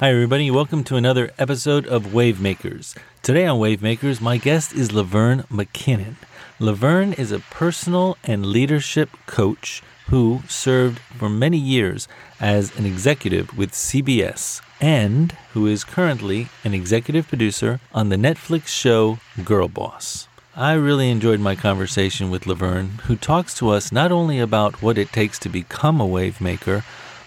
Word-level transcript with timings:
Hi, 0.00 0.10
everybody. 0.10 0.50
Welcome 0.50 0.82
to 0.84 0.96
another 0.96 1.30
episode 1.38 1.86
of 1.86 2.06
Wavemakers. 2.06 2.96
Today 3.22 3.46
on 3.46 3.60
Wavemakers, 3.60 4.20
my 4.20 4.36
guest 4.36 4.74
is 4.74 4.92
Laverne 4.92 5.44
McKinnon. 5.44 6.16
Laverne 6.58 7.12
is 7.12 7.30
a 7.30 7.38
personal 7.38 8.18
and 8.24 8.44
leadership 8.44 9.10
coach 9.26 9.82
who 10.08 10.42
served 10.48 10.98
for 10.98 11.30
many 11.30 11.58
years 11.58 12.08
as 12.40 12.76
an 12.76 12.84
executive 12.84 13.56
with 13.56 13.70
CBS 13.70 14.60
and 14.80 15.32
who 15.52 15.66
is 15.66 15.84
currently 15.84 16.48
an 16.64 16.74
executive 16.74 17.28
producer 17.28 17.80
on 17.94 18.08
the 18.08 18.16
Netflix 18.16 18.66
show 18.66 19.20
Girlboss. 19.38 20.26
I 20.56 20.74
really 20.74 21.10
enjoyed 21.10 21.40
my 21.40 21.56
conversation 21.56 22.30
with 22.30 22.46
Laverne, 22.46 22.98
who 23.06 23.16
talks 23.16 23.54
to 23.54 23.70
us 23.70 23.90
not 23.90 24.12
only 24.12 24.38
about 24.38 24.82
what 24.82 24.98
it 24.98 25.12
takes 25.12 25.38
to 25.40 25.48
become 25.48 26.00
a 26.00 26.06
wave 26.06 26.40
maker, 26.40 26.84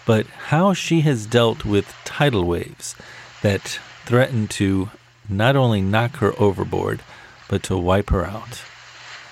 but 0.07 0.25
how 0.25 0.73
she 0.73 1.01
has 1.01 1.25
dealt 1.25 1.65
with 1.65 1.93
tidal 2.05 2.45
waves 2.45 2.95
that 3.41 3.77
threaten 4.05 4.47
to 4.47 4.89
not 5.27 5.57
only 5.57 5.81
knock 5.81 6.15
her 6.15 6.33
overboard, 6.39 7.01
but 7.49 7.61
to 7.61 7.77
wipe 7.77 8.09
her 8.09 8.25
out. 8.25 8.63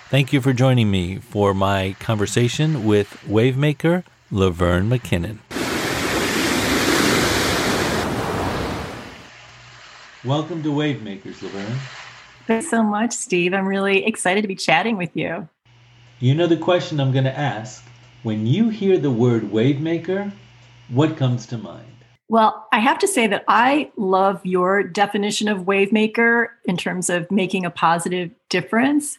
Thank 0.10 0.34
you 0.34 0.42
for 0.42 0.52
joining 0.52 0.92
me 0.92 1.16
for 1.16 1.54
my 1.54 1.96
conversation 2.02 2.84
with 2.84 3.08
wavemaker 3.26 4.04
Laverne 4.30 4.90
McKinnon. 4.90 5.40
Welcome 10.26 10.62
to 10.64 10.74
Wavemakers, 10.74 11.42
Laverne. 11.42 11.80
Thanks 12.48 12.70
so 12.70 12.84
much, 12.84 13.14
Steve. 13.14 13.54
I'm 13.54 13.66
really 13.66 14.06
excited 14.06 14.42
to 14.42 14.48
be 14.50 14.56
chatting 14.56 14.98
with 14.98 15.16
you. 15.16 15.48
You 16.20 16.36
know 16.36 16.48
the 16.48 16.58
question 16.58 17.00
I'm 17.00 17.14
going 17.14 17.24
to 17.24 17.38
ask. 17.38 17.82
When 18.24 18.46
you 18.46 18.70
hear 18.70 18.98
the 18.98 19.12
word 19.12 19.44
wavemaker, 19.44 20.34
what 20.90 21.18
comes 21.18 21.46
to 21.48 21.58
mind? 21.58 21.92
Well, 22.28 22.68
I 22.72 22.80
have 22.80 22.98
to 23.00 23.08
say 23.08 23.28
that 23.28 23.44
I 23.48 23.92
love 23.98 24.44
your 24.46 24.82
definition 24.84 25.48
of 25.48 25.60
wavemaker 25.60 26.48
in 26.66 26.76
terms 26.76 27.10
of 27.10 27.30
making 27.30 27.66
a 27.66 27.70
positive 27.70 28.32
difference 28.50 29.18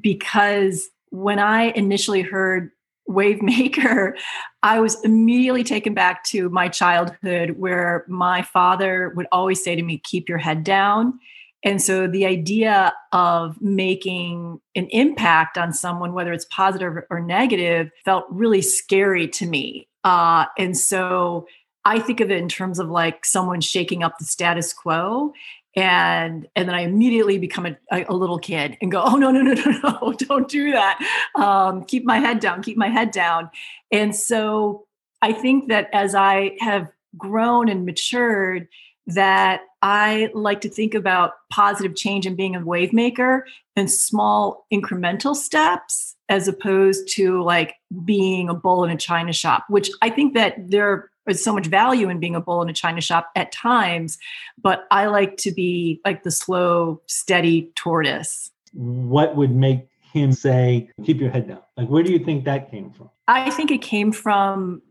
because 0.00 0.88
when 1.10 1.38
I 1.38 1.64
initially 1.72 2.22
heard 2.22 2.70
wavemaker, 3.08 4.12
I 4.62 4.80
was 4.80 5.02
immediately 5.04 5.64
taken 5.64 5.94
back 5.94 6.24
to 6.24 6.48
my 6.50 6.68
childhood 6.68 7.58
where 7.58 8.04
my 8.08 8.42
father 8.42 9.12
would 9.16 9.26
always 9.32 9.62
say 9.62 9.74
to 9.74 9.82
me, 9.82 9.98
keep 9.98 10.28
your 10.28 10.38
head 10.38 10.62
down. 10.62 11.18
And 11.66 11.82
so 11.82 12.06
the 12.06 12.24
idea 12.24 12.94
of 13.12 13.60
making 13.60 14.60
an 14.76 14.86
impact 14.90 15.58
on 15.58 15.72
someone, 15.72 16.12
whether 16.12 16.32
it's 16.32 16.44
positive 16.44 17.02
or 17.10 17.20
negative, 17.20 17.90
felt 18.04 18.24
really 18.30 18.62
scary 18.62 19.26
to 19.26 19.46
me. 19.46 19.88
Uh, 20.04 20.44
and 20.56 20.76
so 20.78 21.48
I 21.84 21.98
think 21.98 22.20
of 22.20 22.30
it 22.30 22.38
in 22.38 22.48
terms 22.48 22.78
of 22.78 22.88
like 22.88 23.24
someone 23.24 23.60
shaking 23.60 24.04
up 24.04 24.16
the 24.18 24.24
status 24.24 24.72
quo. 24.72 25.32
And 25.74 26.46
and 26.54 26.68
then 26.68 26.74
I 26.74 26.82
immediately 26.82 27.36
become 27.36 27.66
a, 27.66 27.76
a, 27.90 28.14
little 28.14 28.38
kid 28.38 28.78
and 28.80 28.90
go, 28.90 29.02
oh 29.04 29.16
no 29.16 29.32
no 29.32 29.42
no 29.42 29.52
no 29.52 29.78
no, 29.82 30.12
don't 30.18 30.48
do 30.48 30.70
that. 30.70 31.00
Um, 31.34 31.84
keep 31.84 32.04
my 32.04 32.18
head 32.18 32.38
down, 32.38 32.62
keep 32.62 32.76
my 32.78 32.88
head 32.88 33.10
down. 33.10 33.50
And 33.90 34.14
so 34.14 34.86
I 35.20 35.32
think 35.32 35.68
that 35.68 35.90
as 35.92 36.14
I 36.14 36.56
have 36.60 36.90
grown 37.18 37.68
and 37.68 37.84
matured, 37.84 38.68
that 39.08 39.62
I 39.86 40.30
like 40.34 40.62
to 40.62 40.68
think 40.68 40.94
about 40.94 41.34
positive 41.48 41.94
change 41.94 42.26
and 42.26 42.36
being 42.36 42.56
a 42.56 42.64
wave 42.64 42.92
maker 42.92 43.46
in 43.76 43.86
small 43.86 44.66
incremental 44.72 45.36
steps 45.36 46.16
as 46.28 46.48
opposed 46.48 47.08
to 47.14 47.40
like 47.44 47.76
being 48.04 48.48
a 48.48 48.54
bull 48.54 48.82
in 48.82 48.90
a 48.90 48.96
china 48.96 49.32
shop, 49.32 49.64
which 49.68 49.88
I 50.02 50.10
think 50.10 50.34
that 50.34 50.56
there 50.58 51.08
is 51.28 51.42
so 51.42 51.54
much 51.54 51.68
value 51.68 52.08
in 52.08 52.18
being 52.18 52.34
a 52.34 52.40
bull 52.40 52.62
in 52.62 52.68
a 52.68 52.72
china 52.72 53.00
shop 53.00 53.30
at 53.36 53.52
times, 53.52 54.18
but 54.60 54.88
I 54.90 55.06
like 55.06 55.36
to 55.36 55.52
be 55.52 56.00
like 56.04 56.24
the 56.24 56.32
slow, 56.32 57.00
steady 57.06 57.70
tortoise. 57.76 58.50
What 58.72 59.36
would 59.36 59.54
make 59.54 59.86
him 60.12 60.32
say, 60.32 60.90
keep 61.04 61.20
your 61.20 61.30
head 61.30 61.46
down? 61.46 61.60
Like, 61.76 61.86
where 61.86 62.02
do 62.02 62.10
you 62.10 62.18
think 62.18 62.44
that 62.46 62.72
came 62.72 62.90
from? 62.90 63.10
I 63.28 63.50
think 63.50 63.70
it 63.70 63.82
came 63.82 64.12
from 64.12 64.82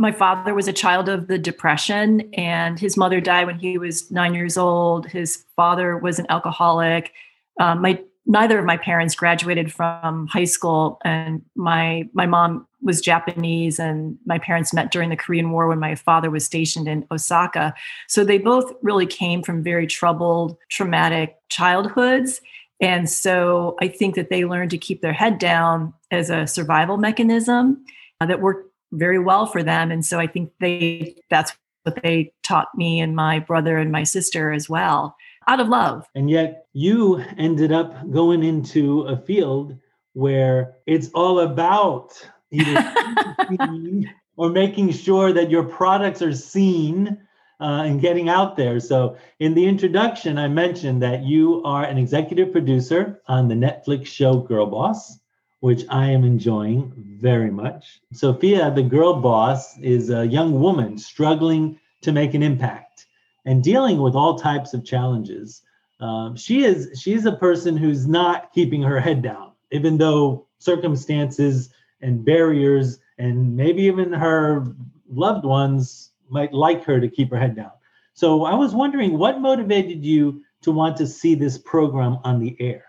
my 0.00 0.12
father 0.12 0.54
was 0.54 0.66
a 0.66 0.72
child 0.72 1.08
of 1.08 1.26
the 1.26 1.38
depression 1.38 2.32
and 2.32 2.78
his 2.78 2.96
mother 2.96 3.20
died 3.20 3.46
when 3.46 3.58
he 3.58 3.76
was 3.76 4.10
nine 4.10 4.32
years 4.32 4.56
old. 4.56 5.06
His 5.06 5.44
father 5.56 5.98
was 5.98 6.18
an 6.18 6.26
alcoholic. 6.30 7.12
Um, 7.60 7.82
my 7.82 8.00
neither 8.24 8.58
of 8.58 8.64
my 8.64 8.76
parents 8.76 9.14
graduated 9.14 9.72
from 9.72 10.26
high 10.28 10.44
school 10.44 10.98
and 11.04 11.42
my 11.54 12.08
my 12.14 12.26
mom 12.26 12.66
was 12.82 13.00
japanese 13.00 13.78
and 13.78 14.16
my 14.24 14.38
parents 14.38 14.72
met 14.72 14.90
during 14.90 15.10
the 15.10 15.16
korean 15.16 15.50
war 15.50 15.68
when 15.68 15.78
my 15.78 15.94
father 15.94 16.30
was 16.30 16.44
stationed 16.44 16.88
in 16.88 17.06
osaka. 17.10 17.74
So 18.08 18.24
they 18.24 18.38
both 18.38 18.72
really 18.82 19.06
came 19.06 19.42
from 19.42 19.62
very 19.62 19.86
troubled 19.86 20.56
traumatic 20.70 21.36
childhoods. 21.48 22.40
And 22.80 23.10
so 23.10 23.76
i 23.82 23.88
think 23.88 24.14
that 24.14 24.30
they 24.30 24.44
learned 24.46 24.70
to 24.70 24.78
keep 24.78 25.02
their 25.02 25.12
head 25.12 25.38
down 25.38 25.92
as 26.10 26.30
a 26.30 26.46
survival 26.46 26.96
mechanism 26.96 27.84
uh, 28.20 28.26
that 28.26 28.40
worked 28.40 28.72
very 28.92 29.18
well 29.18 29.46
for 29.46 29.62
them. 29.62 29.90
And 29.90 30.04
so 30.04 30.18
i 30.18 30.26
think 30.26 30.52
they 30.60 31.14
that's 31.30 31.52
what 31.84 32.02
they 32.02 32.32
taught 32.42 32.68
me 32.76 33.00
and 33.00 33.16
my 33.16 33.38
brother 33.38 33.78
and 33.78 33.90
my 33.90 34.02
sister 34.02 34.52
as 34.52 34.68
well 34.68 35.16
out 35.48 35.60
of 35.60 35.68
love. 35.68 36.06
And 36.14 36.30
yet 36.30 36.66
you 36.72 37.22
ended 37.38 37.72
up 37.72 38.10
going 38.10 38.44
into 38.44 39.02
a 39.02 39.16
field 39.16 39.76
where 40.12 40.74
it's 40.86 41.08
all 41.14 41.40
about 41.40 42.12
either 42.50 42.94
or 44.36 44.50
making 44.50 44.92
sure 44.92 45.32
that 45.32 45.50
your 45.50 45.64
products 45.64 46.22
are 46.22 46.34
seen 46.34 47.18
uh, 47.60 47.82
and 47.84 48.00
getting 48.00 48.28
out 48.28 48.56
there. 48.56 48.80
So, 48.80 49.16
in 49.38 49.54
the 49.54 49.66
introduction, 49.66 50.38
I 50.38 50.48
mentioned 50.48 51.02
that 51.02 51.24
you 51.24 51.62
are 51.64 51.84
an 51.84 51.98
executive 51.98 52.52
producer 52.52 53.20
on 53.28 53.48
the 53.48 53.54
Netflix 53.54 54.06
show 54.06 54.42
Girlboss 54.42 55.18
which 55.60 55.84
I 55.88 56.10
am 56.10 56.24
enjoying 56.24 56.92
very 56.96 57.50
much. 57.50 58.00
Sophia, 58.12 58.70
the 58.70 58.82
girl 58.82 59.20
boss, 59.20 59.78
is 59.78 60.10
a 60.10 60.26
young 60.26 60.60
woman 60.60 60.98
struggling 60.98 61.78
to 62.02 62.12
make 62.12 62.34
an 62.34 62.42
impact 62.42 63.06
and 63.44 63.62
dealing 63.62 63.98
with 63.98 64.14
all 64.14 64.38
types 64.38 64.74
of 64.74 64.84
challenges. 64.84 65.62
Um, 66.00 66.36
she 66.36 66.64
is 66.64 66.98
she's 67.00 67.26
a 67.26 67.32
person 67.32 67.76
who's 67.76 68.06
not 68.06 68.52
keeping 68.52 68.82
her 68.82 69.00
head 69.00 69.22
down, 69.22 69.52
even 69.70 69.98
though 69.98 70.46
circumstances 70.58 71.70
and 72.00 72.24
barriers 72.24 72.98
and 73.18 73.54
maybe 73.54 73.82
even 73.82 74.12
her 74.12 74.66
loved 75.10 75.44
ones 75.44 76.12
might 76.30 76.54
like 76.54 76.84
her 76.84 77.00
to 77.00 77.08
keep 77.08 77.30
her 77.30 77.38
head 77.38 77.54
down. 77.54 77.72
So 78.14 78.44
I 78.44 78.54
was 78.54 78.74
wondering 78.74 79.18
what 79.18 79.40
motivated 79.40 80.04
you 80.04 80.42
to 80.62 80.72
want 80.72 80.96
to 80.98 81.06
see 81.06 81.34
this 81.34 81.58
program 81.58 82.18
on 82.24 82.38
the 82.38 82.56
air? 82.60 82.84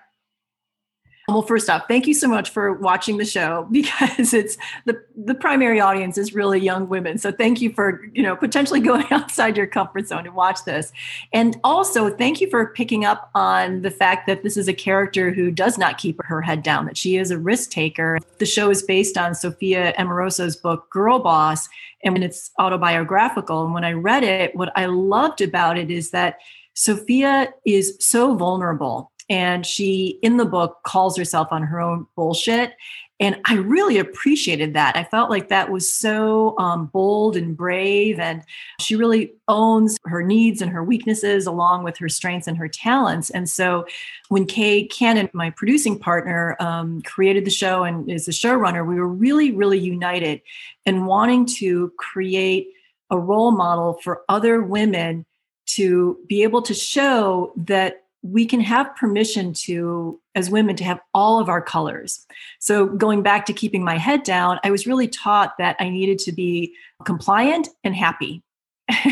Well, 1.31 1.43
first 1.43 1.69
off, 1.69 1.83
thank 1.87 2.07
you 2.07 2.13
so 2.13 2.27
much 2.27 2.49
for 2.49 2.73
watching 2.73 3.17
the 3.17 3.25
show 3.25 3.67
because 3.71 4.33
it's 4.33 4.57
the 4.85 5.01
the 5.15 5.35
primary 5.35 5.79
audience 5.79 6.17
is 6.17 6.33
really 6.33 6.59
young 6.59 6.89
women. 6.89 7.17
So 7.17 7.31
thank 7.31 7.61
you 7.61 7.71
for, 7.71 8.01
you 8.13 8.23
know, 8.23 8.35
potentially 8.35 8.79
going 8.91 9.05
outside 9.11 9.55
your 9.55 9.67
comfort 9.67 10.07
zone 10.07 10.25
to 10.25 10.31
watch 10.31 10.65
this. 10.65 10.91
And 11.31 11.57
also 11.63 12.09
thank 12.09 12.41
you 12.41 12.49
for 12.49 12.67
picking 12.67 13.05
up 13.05 13.29
on 13.33 13.81
the 13.81 13.91
fact 13.91 14.27
that 14.27 14.43
this 14.43 14.57
is 14.57 14.67
a 14.67 14.73
character 14.73 15.31
who 15.31 15.51
does 15.51 15.77
not 15.77 15.97
keep 15.97 16.19
her 16.23 16.41
head 16.41 16.63
down, 16.63 16.85
that 16.85 16.97
she 16.97 17.17
is 17.17 17.31
a 17.31 17.37
risk 17.37 17.71
taker. 17.71 18.19
The 18.39 18.45
show 18.45 18.69
is 18.69 18.83
based 18.83 19.17
on 19.17 19.35
Sophia 19.35 19.93
Amoruso's 19.97 20.55
book 20.55 20.87
Girlboss 20.93 21.69
and 22.03 22.23
it's 22.23 22.51
autobiographical. 22.59 23.63
And 23.63 23.73
when 23.73 23.83
I 23.83 23.93
read 23.93 24.23
it, 24.23 24.55
what 24.55 24.71
I 24.75 24.85
loved 24.85 25.41
about 25.41 25.77
it 25.77 25.91
is 25.91 26.11
that 26.11 26.39
Sophia 26.73 27.53
is 27.65 27.95
so 27.99 28.35
vulnerable 28.35 29.11
and 29.31 29.65
she 29.65 30.19
in 30.21 30.35
the 30.35 30.45
book 30.45 30.79
calls 30.85 31.17
herself 31.17 31.47
on 31.51 31.63
her 31.63 31.79
own 31.79 32.05
bullshit. 32.17 32.73
And 33.21 33.39
i 33.45 33.53
really 33.53 33.97
appreciated 33.97 34.73
that. 34.73 34.97
I 34.97 35.05
felt 35.05 35.29
like 35.29 35.47
that 35.47 35.71
was 35.71 35.91
so 35.91 36.57
um, 36.57 36.87
bold 36.87 37.37
and 37.37 37.55
brave 37.55 38.19
and 38.19 38.43
she 38.81 38.95
really 38.95 39.33
owns 39.47 39.97
her 40.05 40.21
needs 40.21 40.61
and 40.61 40.69
her 40.71 40.83
weaknesses 40.83 41.47
along 41.47 41.83
with 41.83 41.97
her 41.99 42.09
strengths 42.09 42.47
and 42.47 42.57
her 42.57 42.67
talents. 42.67 43.29
And 43.29 43.49
so 43.49 43.85
when 44.27 44.45
kay 44.45 44.85
cannon 44.85 45.29
my 45.33 45.49
producing 45.51 45.97
partner 45.97 46.57
um, 46.59 47.01
created 47.03 47.45
the 47.45 47.51
show 47.51 47.83
and 47.83 48.11
is 48.11 48.25
the 48.25 48.33
showrunner 48.33 48.85
we 48.85 48.95
were 48.95 49.07
really 49.07 49.51
really 49.51 49.79
united 49.79 50.41
in 50.85 51.05
wanting 51.05 51.45
to 51.45 51.93
create 51.97 52.67
a 53.11 53.17
role 53.17 53.51
model 53.51 53.93
for 54.03 54.23
other 54.27 54.61
women 54.61 55.25
to 55.67 56.17
be 56.27 56.43
able 56.43 56.61
to 56.63 56.73
show 56.73 57.53
that 57.55 58.00
we 58.23 58.45
can 58.45 58.59
have 58.61 58.95
permission 58.95 59.51
to 59.51 60.19
as 60.35 60.49
women 60.49 60.75
to 60.75 60.83
have 60.83 60.99
all 61.13 61.39
of 61.39 61.49
our 61.49 61.61
colors. 61.61 62.25
So 62.59 62.85
going 62.87 63.23
back 63.23 63.45
to 63.47 63.53
keeping 63.53 63.83
my 63.83 63.97
head 63.97 64.23
down 64.23 64.59
i 64.63 64.71
was 64.71 64.87
really 64.87 65.07
taught 65.07 65.57
that 65.57 65.75
i 65.79 65.89
needed 65.89 66.19
to 66.19 66.31
be 66.31 66.73
compliant 67.05 67.69
and 67.83 67.95
happy. 67.95 68.43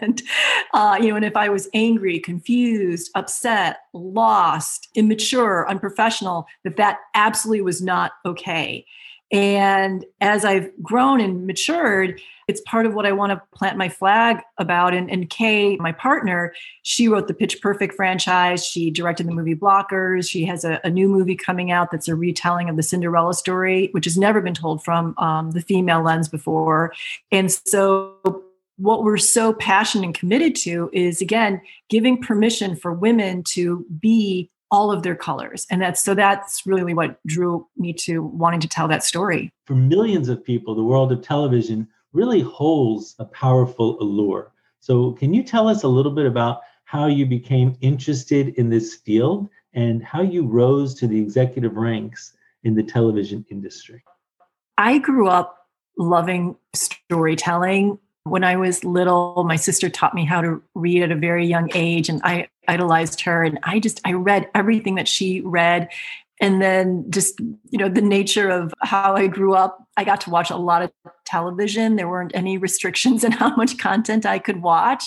And 0.00 0.22
uh, 0.72 0.98
you 1.00 1.08
know 1.08 1.16
and 1.16 1.24
if 1.24 1.36
i 1.36 1.48
was 1.48 1.68
angry 1.74 2.18
confused 2.18 3.10
upset 3.14 3.78
lost 3.92 4.88
immature 4.94 5.68
unprofessional 5.68 6.46
that 6.64 6.76
that 6.76 6.98
absolutely 7.14 7.62
was 7.62 7.82
not 7.82 8.12
okay 8.24 8.84
And 9.34 10.04
as 10.20 10.44
I've 10.44 10.70
grown 10.80 11.20
and 11.20 11.44
matured, 11.44 12.20
it's 12.46 12.60
part 12.60 12.86
of 12.86 12.94
what 12.94 13.04
I 13.04 13.10
want 13.10 13.32
to 13.32 13.42
plant 13.52 13.76
my 13.76 13.88
flag 13.88 14.40
about. 14.58 14.94
And, 14.94 15.10
and 15.10 15.28
Kay, 15.28 15.76
my 15.78 15.90
partner, 15.90 16.54
she 16.82 17.08
wrote 17.08 17.26
the 17.26 17.34
Pitch 17.34 17.60
Perfect 17.60 17.96
franchise. 17.96 18.64
She 18.64 18.92
directed 18.92 19.26
the 19.26 19.32
movie 19.32 19.56
Blockers. 19.56 20.30
She 20.30 20.44
has 20.44 20.64
a, 20.64 20.80
a 20.84 20.90
new 20.90 21.08
movie 21.08 21.34
coming 21.34 21.72
out 21.72 21.90
that's 21.90 22.06
a 22.06 22.14
retelling 22.14 22.68
of 22.68 22.76
the 22.76 22.82
Cinderella 22.84 23.34
story, 23.34 23.88
which 23.90 24.04
has 24.04 24.16
never 24.16 24.40
been 24.40 24.54
told 24.54 24.84
from 24.84 25.18
um, 25.18 25.50
the 25.50 25.60
female 25.60 26.02
lens 26.02 26.28
before. 26.28 26.92
And 27.32 27.50
so 27.50 28.14
what 28.76 29.02
we're 29.02 29.16
so 29.16 29.52
passionate 29.52 30.04
and 30.04 30.14
committed 30.14 30.54
to 30.54 30.90
is 30.92 31.20
again 31.20 31.60
giving 31.88 32.22
permission 32.22 32.76
for 32.76 32.92
women 32.92 33.42
to 33.44 33.84
be 34.00 34.48
all 34.74 34.90
of 34.90 35.04
their 35.04 35.14
colors. 35.14 35.68
And 35.70 35.80
that's 35.80 36.02
so 36.02 36.14
that's 36.14 36.66
really 36.66 36.94
what 36.94 37.24
drew 37.26 37.64
me 37.76 37.92
to 37.92 38.24
wanting 38.24 38.58
to 38.58 38.68
tell 38.68 38.88
that 38.88 39.04
story. 39.04 39.52
For 39.66 39.76
millions 39.76 40.28
of 40.28 40.44
people 40.44 40.74
the 40.74 40.82
world 40.82 41.12
of 41.12 41.22
television 41.22 41.86
really 42.12 42.40
holds 42.40 43.14
a 43.20 43.24
powerful 43.24 43.96
allure. 44.00 44.52
So 44.80 45.12
can 45.12 45.32
you 45.32 45.44
tell 45.44 45.68
us 45.68 45.84
a 45.84 45.88
little 45.88 46.10
bit 46.10 46.26
about 46.26 46.62
how 46.86 47.06
you 47.06 47.24
became 47.24 47.76
interested 47.82 48.48
in 48.58 48.68
this 48.68 48.96
field 48.96 49.48
and 49.74 50.02
how 50.02 50.22
you 50.22 50.44
rose 50.44 50.94
to 50.96 51.06
the 51.06 51.20
executive 51.20 51.76
ranks 51.76 52.32
in 52.64 52.74
the 52.74 52.82
television 52.82 53.46
industry? 53.50 54.02
I 54.76 54.98
grew 54.98 55.28
up 55.28 55.68
loving 55.96 56.56
storytelling 56.74 58.00
when 58.24 58.42
I 58.42 58.56
was 58.56 58.84
little, 58.84 59.44
my 59.46 59.56
sister 59.56 59.88
taught 59.90 60.14
me 60.14 60.24
how 60.24 60.40
to 60.40 60.62
read 60.74 61.02
at 61.02 61.12
a 61.12 61.16
very 61.16 61.46
young 61.46 61.70
age, 61.74 62.08
and 62.08 62.20
I 62.24 62.48
idolized 62.66 63.20
her. 63.22 63.44
And 63.44 63.58
I 63.62 63.78
just 63.78 64.00
I 64.04 64.12
read 64.12 64.48
everything 64.54 64.94
that 64.94 65.08
she 65.08 65.42
read, 65.42 65.90
and 66.40 66.60
then 66.60 67.04
just 67.10 67.38
you 67.38 67.78
know 67.78 67.90
the 67.90 68.00
nature 68.00 68.48
of 68.48 68.72
how 68.80 69.14
I 69.14 69.26
grew 69.26 69.54
up, 69.54 69.86
I 69.98 70.04
got 70.04 70.22
to 70.22 70.30
watch 70.30 70.50
a 70.50 70.56
lot 70.56 70.80
of 70.80 70.90
television. 71.26 71.96
There 71.96 72.08
weren't 72.08 72.34
any 72.34 72.56
restrictions 72.56 73.24
in 73.24 73.32
how 73.32 73.54
much 73.56 73.76
content 73.76 74.24
I 74.24 74.38
could 74.38 74.62
watch, 74.62 75.04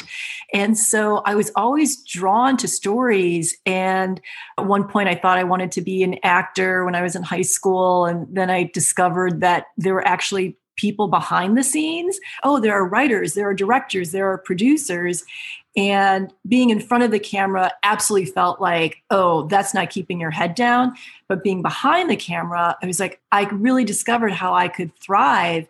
and 0.53 0.77
so 0.77 1.23
I 1.25 1.33
was 1.33 1.51
always 1.55 2.03
drawn 2.03 2.55
to 2.57 2.67
stories. 2.67 3.57
And 3.65 4.21
at 4.59 4.67
one 4.67 4.87
point, 4.87 5.09
I 5.09 5.15
thought 5.15 5.39
I 5.39 5.43
wanted 5.43 5.71
to 5.71 5.81
be 5.81 6.03
an 6.03 6.17
actor 6.21 6.85
when 6.85 6.93
I 6.93 7.01
was 7.01 7.15
in 7.15 7.23
high 7.23 7.41
school, 7.41 8.05
and 8.05 8.27
then 8.29 8.51
I 8.51 8.69
discovered 8.75 9.41
that 9.41 9.65
there 9.75 9.95
were 9.95 10.07
actually 10.07 10.55
people 10.77 11.07
behind 11.07 11.57
the 11.57 11.63
scenes. 11.63 12.19
Oh, 12.43 12.59
there 12.59 12.73
are 12.73 12.87
writers, 12.87 13.33
there 13.33 13.49
are 13.49 13.53
directors, 13.53 14.11
there 14.11 14.31
are 14.31 14.37
producers. 14.37 15.25
And 15.75 16.33
being 16.47 16.71
in 16.71 16.79
front 16.79 17.03
of 17.03 17.11
the 17.11 17.19
camera 17.19 17.71
absolutely 17.83 18.31
felt 18.31 18.59
like, 18.59 19.03
oh, 19.11 19.47
that's 19.47 19.73
not 19.73 19.91
keeping 19.91 20.19
your 20.19 20.31
head 20.31 20.55
down. 20.55 20.95
But 21.27 21.43
being 21.43 21.61
behind 21.61 22.09
the 22.09 22.15
camera, 22.15 22.75
I 22.81 22.87
was 22.87 22.99
like, 22.99 23.21
I 23.31 23.43
really 23.49 23.83
discovered 23.83 24.31
how 24.31 24.55
I 24.55 24.69
could 24.69 24.95
thrive. 24.95 25.67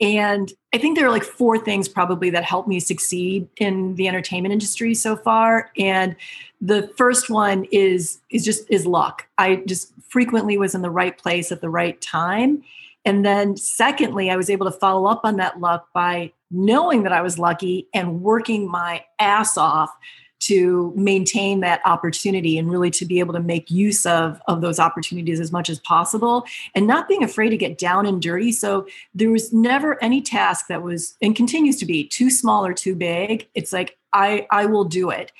And 0.00 0.52
I 0.72 0.78
think 0.78 0.96
there 0.96 1.06
are 1.06 1.10
like 1.10 1.24
four 1.24 1.58
things 1.58 1.88
probably 1.88 2.30
that 2.30 2.44
helped 2.44 2.68
me 2.68 2.80
succeed 2.80 3.48
in 3.56 3.96
the 3.96 4.08
entertainment 4.08 4.52
industry 4.52 4.94
so 4.94 5.16
far. 5.16 5.70
And 5.76 6.14
the 6.60 6.88
first 6.96 7.28
one 7.28 7.64
is 7.72 8.20
is 8.30 8.44
just 8.44 8.70
is 8.70 8.86
luck. 8.86 9.26
I 9.36 9.56
just 9.66 9.92
frequently 10.08 10.56
was 10.56 10.74
in 10.74 10.82
the 10.82 10.90
right 10.90 11.16
place 11.16 11.52
at 11.52 11.60
the 11.60 11.68
right 11.68 12.00
time 12.00 12.62
and 13.04 13.24
then, 13.24 13.56
secondly, 13.56 14.30
I 14.30 14.36
was 14.36 14.50
able 14.50 14.70
to 14.70 14.78
follow 14.78 15.06
up 15.06 15.22
on 15.24 15.36
that 15.36 15.60
luck 15.60 15.88
by 15.94 16.32
knowing 16.50 17.02
that 17.04 17.12
I 17.12 17.22
was 17.22 17.38
lucky 17.38 17.88
and 17.94 18.20
working 18.20 18.70
my 18.70 19.04
ass 19.18 19.56
off 19.56 19.90
to 20.40 20.92
maintain 20.96 21.60
that 21.60 21.82
opportunity 21.84 22.58
and 22.58 22.70
really 22.70 22.90
to 22.90 23.04
be 23.04 23.20
able 23.20 23.34
to 23.34 23.40
make 23.40 23.70
use 23.70 24.06
of, 24.06 24.40
of 24.48 24.62
those 24.62 24.78
opportunities 24.80 25.38
as 25.38 25.52
much 25.52 25.68
as 25.68 25.78
possible 25.80 26.44
and 26.74 26.86
not 26.86 27.08
being 27.08 27.22
afraid 27.22 27.50
to 27.50 27.58
get 27.58 27.76
down 27.76 28.06
and 28.06 28.22
dirty. 28.22 28.50
So 28.50 28.86
there 29.14 29.30
was 29.30 29.52
never 29.52 30.02
any 30.02 30.22
task 30.22 30.66
that 30.68 30.82
was 30.82 31.14
and 31.20 31.36
continues 31.36 31.76
to 31.76 31.86
be 31.86 32.04
too 32.04 32.30
small 32.30 32.64
or 32.64 32.72
too 32.72 32.94
big. 32.94 33.48
It's 33.54 33.72
like, 33.72 33.98
I, 34.14 34.46
I 34.50 34.64
will 34.64 34.84
do 34.84 35.10
it. 35.10 35.30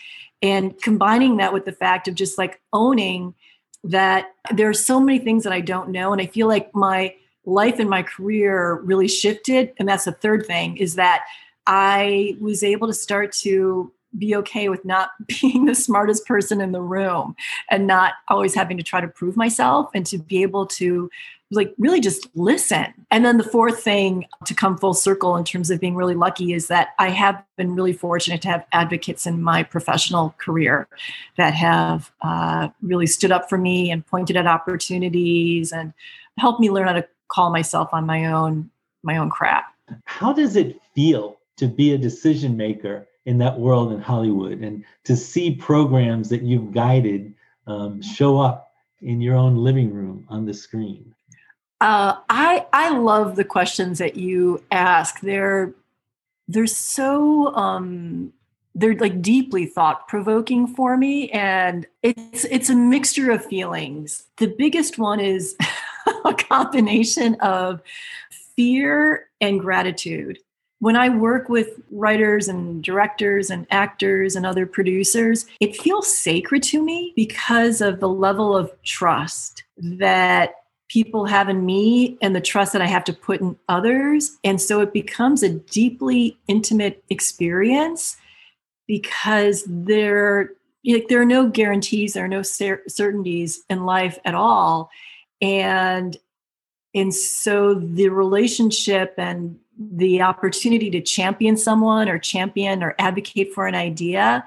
And 0.42 0.80
combining 0.82 1.38
that 1.38 1.54
with 1.54 1.64
the 1.64 1.72
fact 1.72 2.06
of 2.06 2.14
just 2.14 2.36
like 2.36 2.60
owning 2.72 3.34
that 3.84 4.34
there 4.54 4.68
are 4.68 4.74
so 4.74 5.00
many 5.00 5.18
things 5.18 5.44
that 5.44 5.52
I 5.52 5.60
don't 5.62 5.88
know. 5.88 6.12
And 6.12 6.20
I 6.20 6.26
feel 6.26 6.46
like 6.46 6.74
my 6.74 7.14
life 7.44 7.78
and 7.78 7.88
my 7.88 8.02
career 8.02 8.80
really 8.82 9.08
shifted. 9.08 9.72
And 9.78 9.88
that's 9.88 10.04
the 10.04 10.12
third 10.12 10.46
thing 10.46 10.76
is 10.76 10.94
that 10.96 11.24
I 11.66 12.36
was 12.40 12.62
able 12.62 12.86
to 12.86 12.94
start 12.94 13.32
to 13.42 13.92
be 14.18 14.34
okay 14.34 14.68
with 14.68 14.84
not 14.84 15.10
being 15.40 15.66
the 15.66 15.74
smartest 15.74 16.26
person 16.26 16.60
in 16.60 16.72
the 16.72 16.82
room 16.82 17.36
and 17.70 17.86
not 17.86 18.14
always 18.28 18.54
having 18.54 18.76
to 18.76 18.82
try 18.82 19.00
to 19.00 19.08
prove 19.08 19.36
myself 19.36 19.90
and 19.94 20.06
to 20.06 20.18
be 20.18 20.42
able 20.42 20.66
to 20.66 21.10
like 21.52 21.74
really 21.78 21.98
just 21.98 22.28
listen. 22.36 22.86
And 23.10 23.24
then 23.24 23.36
the 23.36 23.44
fourth 23.44 23.82
thing 23.82 24.24
to 24.44 24.54
come 24.54 24.78
full 24.78 24.94
circle 24.94 25.36
in 25.36 25.42
terms 25.42 25.70
of 25.70 25.80
being 25.80 25.96
really 25.96 26.14
lucky 26.14 26.52
is 26.52 26.68
that 26.68 26.90
I 27.00 27.10
have 27.10 27.42
been 27.56 27.74
really 27.74 27.92
fortunate 27.92 28.40
to 28.42 28.48
have 28.48 28.64
advocates 28.70 29.26
in 29.26 29.42
my 29.42 29.64
professional 29.64 30.34
career 30.38 30.86
that 31.36 31.54
have 31.54 32.12
uh, 32.22 32.68
really 32.82 33.08
stood 33.08 33.32
up 33.32 33.48
for 33.48 33.58
me 33.58 33.90
and 33.90 34.06
pointed 34.06 34.36
at 34.36 34.46
opportunities 34.46 35.72
and 35.72 35.92
helped 36.38 36.60
me 36.60 36.70
learn 36.70 36.86
how 36.86 36.92
to 36.92 37.08
call 37.30 37.50
myself 37.50 37.88
on 37.92 38.06
my 38.06 38.26
own 38.26 38.70
my 39.02 39.16
own 39.16 39.30
crap. 39.30 39.74
How 40.04 40.32
does 40.32 40.56
it 40.56 40.80
feel 40.94 41.38
to 41.56 41.66
be 41.66 41.94
a 41.94 41.98
decision 41.98 42.56
maker 42.56 43.06
in 43.24 43.38
that 43.38 43.58
world 43.58 43.92
in 43.92 44.00
Hollywood 44.00 44.60
and 44.60 44.84
to 45.04 45.16
see 45.16 45.54
programs 45.54 46.28
that 46.28 46.42
you've 46.42 46.72
guided 46.72 47.34
um, 47.66 48.02
show 48.02 48.38
up 48.38 48.72
in 49.00 49.20
your 49.20 49.36
own 49.36 49.56
living 49.56 49.92
room 49.92 50.26
on 50.28 50.44
the 50.44 50.54
screen? 50.54 51.14
Uh, 51.80 52.16
I 52.28 52.66
I 52.72 52.90
love 52.90 53.36
the 53.36 53.44
questions 53.44 53.98
that 53.98 54.16
you 54.16 54.62
ask. 54.70 55.20
They're 55.20 55.72
they're 56.46 56.66
so 56.66 57.54
um, 57.54 58.32
they're 58.74 58.96
like 58.96 59.22
deeply 59.22 59.66
thought 59.66 60.06
provoking 60.06 60.66
for 60.66 60.96
me, 60.96 61.30
and 61.30 61.86
it's 62.02 62.44
it's 62.44 62.68
a 62.68 62.74
mixture 62.74 63.30
of 63.30 63.44
feelings. 63.44 64.26
The 64.36 64.48
biggest 64.58 64.98
one 64.98 65.20
is 65.20 65.56
a 66.24 66.34
combination 66.34 67.34
of 67.40 67.82
fear 68.56 69.28
and 69.40 69.60
gratitude. 69.60 70.38
When 70.80 70.96
I 70.96 71.10
work 71.10 71.48
with 71.48 71.80
writers 71.90 72.48
and 72.48 72.82
directors 72.82 73.50
and 73.50 73.66
actors 73.70 74.34
and 74.34 74.46
other 74.46 74.66
producers, 74.66 75.46
it 75.60 75.76
feels 75.76 76.14
sacred 76.14 76.62
to 76.64 76.82
me 76.82 77.12
because 77.16 77.80
of 77.82 78.00
the 78.00 78.08
level 78.08 78.56
of 78.56 78.72
trust 78.82 79.62
that 79.76 80.54
people 80.88 81.26
have 81.26 81.48
in 81.48 81.64
me 81.64 82.18
and 82.20 82.34
the 82.34 82.40
trust 82.40 82.72
that 82.72 82.82
I 82.82 82.86
have 82.86 83.04
to 83.04 83.12
put 83.12 83.40
in 83.40 83.56
others. 83.68 84.36
And 84.42 84.60
so 84.60 84.80
it 84.80 84.92
becomes 84.92 85.42
a 85.42 85.50
deeply 85.50 86.36
intimate 86.48 87.04
experience 87.10 88.16
because 88.88 89.64
there, 89.68 90.52
like, 90.84 91.08
there 91.08 91.20
are 91.20 91.26
no 91.26 91.48
guarantees, 91.48 92.14
there 92.14 92.24
are 92.24 92.28
no 92.28 92.42
cer- 92.42 92.82
certainties 92.88 93.62
in 93.70 93.84
life 93.84 94.18
at 94.24 94.34
all 94.34 94.90
and 95.40 96.16
and 96.94 97.14
so 97.14 97.74
the 97.74 98.08
relationship 98.08 99.14
and 99.16 99.58
the 99.78 100.20
opportunity 100.22 100.90
to 100.90 101.00
champion 101.00 101.56
someone 101.56 102.08
or 102.08 102.18
champion 102.18 102.82
or 102.82 102.94
advocate 102.98 103.52
for 103.54 103.66
an 103.66 103.74
idea 103.74 104.44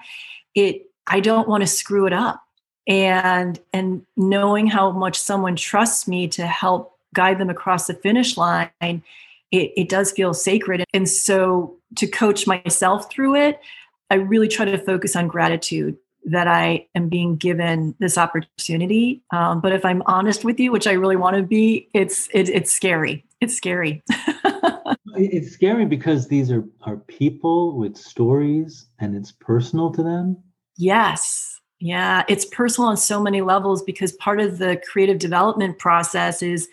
it 0.56 0.90
i 1.08 1.20
don't 1.20 1.48
want 1.48 1.62
to 1.62 1.68
screw 1.68 2.06
it 2.06 2.14
up. 2.14 2.42
And 2.86 3.60
and 3.72 4.06
knowing 4.18 4.68
how 4.68 4.92
much 4.92 5.18
someone 5.18 5.56
trusts 5.56 6.06
me 6.08 6.28
to 6.30 6.46
help 6.46 6.98
guide 7.14 7.40
them 7.40 7.50
across 7.50 7.88
the 7.88 7.94
finish 7.94 8.36
line 8.36 8.70
it, 8.82 9.02
it 9.52 9.88
does 9.88 10.12
feel 10.12 10.34
sacred. 10.34 10.84
And 10.94 11.08
so 11.08 11.78
to 11.96 12.08
coach 12.08 12.46
myself 12.48 13.10
through 13.12 13.36
it 13.36 13.60
i 14.10 14.16
really 14.16 14.48
try 14.48 14.66
to 14.66 14.78
focus 14.78 15.16
on 15.16 15.28
gratitude 15.28 15.98
that 16.25 16.48
I 16.48 16.88
am 16.96 17.10
being 17.10 17.36
given 17.36 17.96
this 18.00 18.18
opportunity. 18.18 19.24
Um, 19.32 19.62
but 19.62 19.74
if 19.74 19.86
I'm 19.86 20.03
honest 20.06 20.44
with 20.44 20.60
you, 20.60 20.72
which 20.72 20.88
I 20.88 20.94
really 20.94 21.15
want 21.15 21.38
to 21.38 21.44
be, 21.44 21.89
it's 21.94 22.27
it, 22.34 22.50
it's 22.50 22.72
scary. 22.72 23.25
It's 23.42 23.56
scary. 23.56 24.03
it's 25.15 25.51
scary 25.51 25.86
because 25.86 26.27
these 26.27 26.51
are 26.51 26.63
are 26.82 26.98
people 26.98 27.77
with 27.77 27.98
stories, 27.98 28.88
and 29.00 29.15
it's 29.15 29.32
personal 29.32 29.92
to 29.92 30.03
them. 30.03 30.38
Yes. 30.77 31.50
Yeah, 31.80 32.24
it's 32.30 32.46
personal 32.46 32.89
on 32.89 32.96
so 32.96 33.22
many 33.22 33.42
levels 33.42 33.84
because 33.84 34.13
part 34.13 34.39
of 34.39 34.58
the 34.58 34.82
creative 34.89 35.20
development 35.20 35.80
process 35.80 36.42
is 36.42 36.70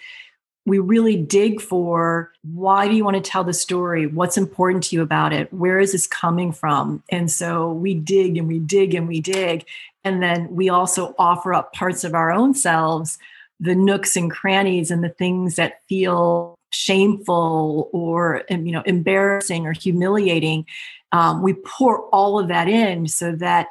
we 0.66 0.78
really 0.78 1.16
dig 1.16 1.60
for 1.60 2.32
why 2.42 2.86
do 2.86 2.94
you 2.94 3.04
want 3.04 3.16
to 3.16 3.30
tell 3.30 3.44
the 3.44 3.52
story? 3.52 4.06
What's 4.06 4.36
important 4.36 4.84
to 4.84 4.96
you 4.96 5.02
about 5.02 5.32
it? 5.32 5.52
Where 5.52 5.80
is 5.80 5.92
this 5.92 6.06
coming 6.06 6.52
from? 6.52 7.02
And 7.10 7.30
so 7.30 7.72
we 7.72 7.94
dig 7.94 8.36
and 8.36 8.46
we 8.46 8.58
dig 8.58 8.94
and 8.94 9.08
we 9.08 9.20
dig. 9.20 9.66
And 10.04 10.22
then 10.22 10.54
we 10.54 10.68
also 10.68 11.14
offer 11.18 11.54
up 11.54 11.72
parts 11.72 12.04
of 12.04 12.14
our 12.14 12.30
own 12.30 12.54
selves, 12.54 13.18
the 13.58 13.74
nooks 13.74 14.16
and 14.16 14.30
crannies 14.30 14.90
and 14.90 15.02
the 15.02 15.10
things 15.10 15.56
that 15.56 15.80
feel 15.88 16.56
shameful 16.72 17.90
or 17.92 18.44
you 18.48 18.70
know 18.70 18.82
embarrassing 18.86 19.66
or 19.66 19.72
humiliating 19.72 20.64
um, 21.12 21.42
we 21.42 21.54
pour 21.54 22.02
all 22.10 22.38
of 22.38 22.48
that 22.48 22.68
in 22.68 23.08
so 23.08 23.32
that 23.32 23.66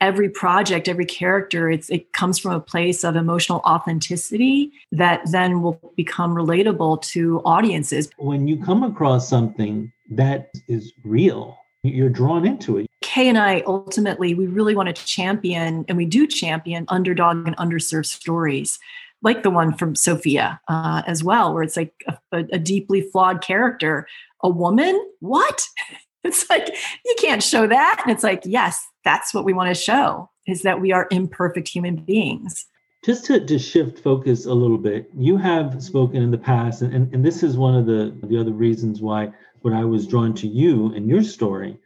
every 0.00 0.28
project, 0.28 0.88
every 0.88 1.04
character, 1.04 1.70
it's 1.70 1.90
it 1.90 2.12
comes 2.12 2.38
from 2.38 2.52
a 2.52 2.60
place 2.60 3.04
of 3.04 3.16
emotional 3.16 3.60
authenticity 3.66 4.72
that 4.92 5.20
then 5.30 5.62
will 5.62 5.78
become 5.96 6.34
relatable 6.34 7.02
to 7.02 7.40
audiences. 7.44 8.10
When 8.18 8.48
you 8.48 8.62
come 8.62 8.82
across 8.82 9.28
something 9.28 9.92
that 10.10 10.50
is 10.68 10.92
real, 11.04 11.56
you're 11.82 12.08
drawn 12.08 12.46
into 12.46 12.78
it. 12.78 12.86
Kay 13.02 13.28
and 13.28 13.38
I 13.38 13.62
ultimately 13.66 14.34
we 14.34 14.46
really 14.46 14.74
want 14.74 14.94
to 14.94 15.04
champion 15.04 15.84
and 15.88 15.96
we 15.96 16.04
do 16.04 16.26
champion 16.26 16.84
underdog 16.88 17.46
and 17.46 17.56
underserved 17.56 18.06
stories 18.06 18.78
like 19.22 19.42
the 19.42 19.50
one 19.50 19.74
from 19.74 19.94
Sophia 19.94 20.60
uh, 20.68 21.02
as 21.06 21.22
well, 21.22 21.52
where 21.52 21.62
it's 21.62 21.76
like 21.76 21.92
a, 22.32 22.38
a, 22.52 22.58
deeply 22.58 23.02
flawed 23.02 23.42
character. 23.42 24.06
A 24.42 24.48
woman? 24.48 24.98
What? 25.20 25.66
It's 26.22 26.50
like, 26.50 26.68
you 27.06 27.14
can't 27.18 27.42
show 27.42 27.66
that. 27.66 28.02
And 28.02 28.12
it's 28.14 28.22
like, 28.22 28.42
yes, 28.44 28.86
that's 29.04 29.32
what 29.34 29.44
we 29.44 29.52
want 29.52 29.68
to 29.68 29.80
show 29.80 30.30
is 30.46 30.62
that 30.62 30.80
we 30.80 30.92
are 30.92 31.08
imperfect 31.10 31.68
human 31.68 31.96
beings. 31.96 32.66
Just 33.04 33.24
to, 33.26 33.44
to 33.44 33.58
shift 33.58 33.98
focus 34.00 34.44
a 34.44 34.52
little 34.52 34.76
bit, 34.76 35.10
you 35.16 35.36
have 35.38 35.82
spoken 35.82 36.22
in 36.22 36.30
the 36.30 36.38
past, 36.38 36.82
and, 36.82 36.92
and, 36.92 37.14
and 37.14 37.24
this 37.24 37.42
is 37.42 37.56
one 37.56 37.74
of 37.74 37.86
the, 37.86 38.14
the 38.24 38.38
other 38.38 38.52
reasons 38.52 39.00
why 39.00 39.32
what 39.62 39.72
I 39.72 39.84
was 39.84 40.06
drawn 40.06 40.34
to 40.34 40.46
you 40.46 40.92
and 40.94 41.08
your 41.08 41.22
story 41.22 41.78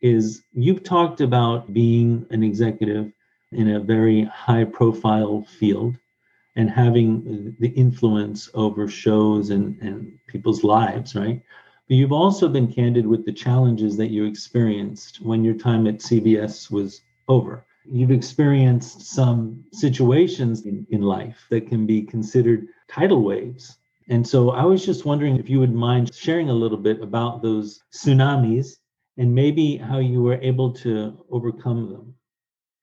is 0.00 0.42
you've 0.52 0.82
talked 0.82 1.20
about 1.20 1.72
being 1.72 2.26
an 2.30 2.42
executive 2.42 3.12
in 3.52 3.70
a 3.70 3.80
very 3.80 4.24
high 4.24 4.64
profile 4.64 5.46
field 5.58 5.96
and 6.56 6.70
having 6.70 7.54
the 7.60 7.68
influence 7.68 8.50
over 8.54 8.88
shows 8.88 9.50
and, 9.50 9.80
and 9.80 10.18
people's 10.26 10.64
lives, 10.64 11.14
right? 11.14 11.42
You've 11.92 12.12
also 12.12 12.48
been 12.48 12.72
candid 12.72 13.06
with 13.06 13.26
the 13.26 13.34
challenges 13.34 13.98
that 13.98 14.08
you 14.08 14.24
experienced 14.24 15.20
when 15.20 15.44
your 15.44 15.52
time 15.52 15.86
at 15.86 15.96
CBS 15.96 16.70
was 16.70 17.02
over. 17.28 17.66
You've 17.84 18.10
experienced 18.10 19.02
some 19.02 19.62
situations 19.74 20.64
in, 20.64 20.86
in 20.88 21.02
life 21.02 21.44
that 21.50 21.68
can 21.68 21.84
be 21.84 22.00
considered 22.00 22.68
tidal 22.88 23.20
waves. 23.22 23.76
And 24.08 24.26
so 24.26 24.52
I 24.52 24.64
was 24.64 24.86
just 24.86 25.04
wondering 25.04 25.36
if 25.36 25.50
you 25.50 25.60
would 25.60 25.74
mind 25.74 26.14
sharing 26.14 26.48
a 26.48 26.54
little 26.54 26.78
bit 26.78 27.02
about 27.02 27.42
those 27.42 27.82
tsunamis 27.92 28.78
and 29.18 29.34
maybe 29.34 29.76
how 29.76 29.98
you 29.98 30.22
were 30.22 30.40
able 30.40 30.72
to 30.72 31.22
overcome 31.30 31.90
them. 31.92 32.14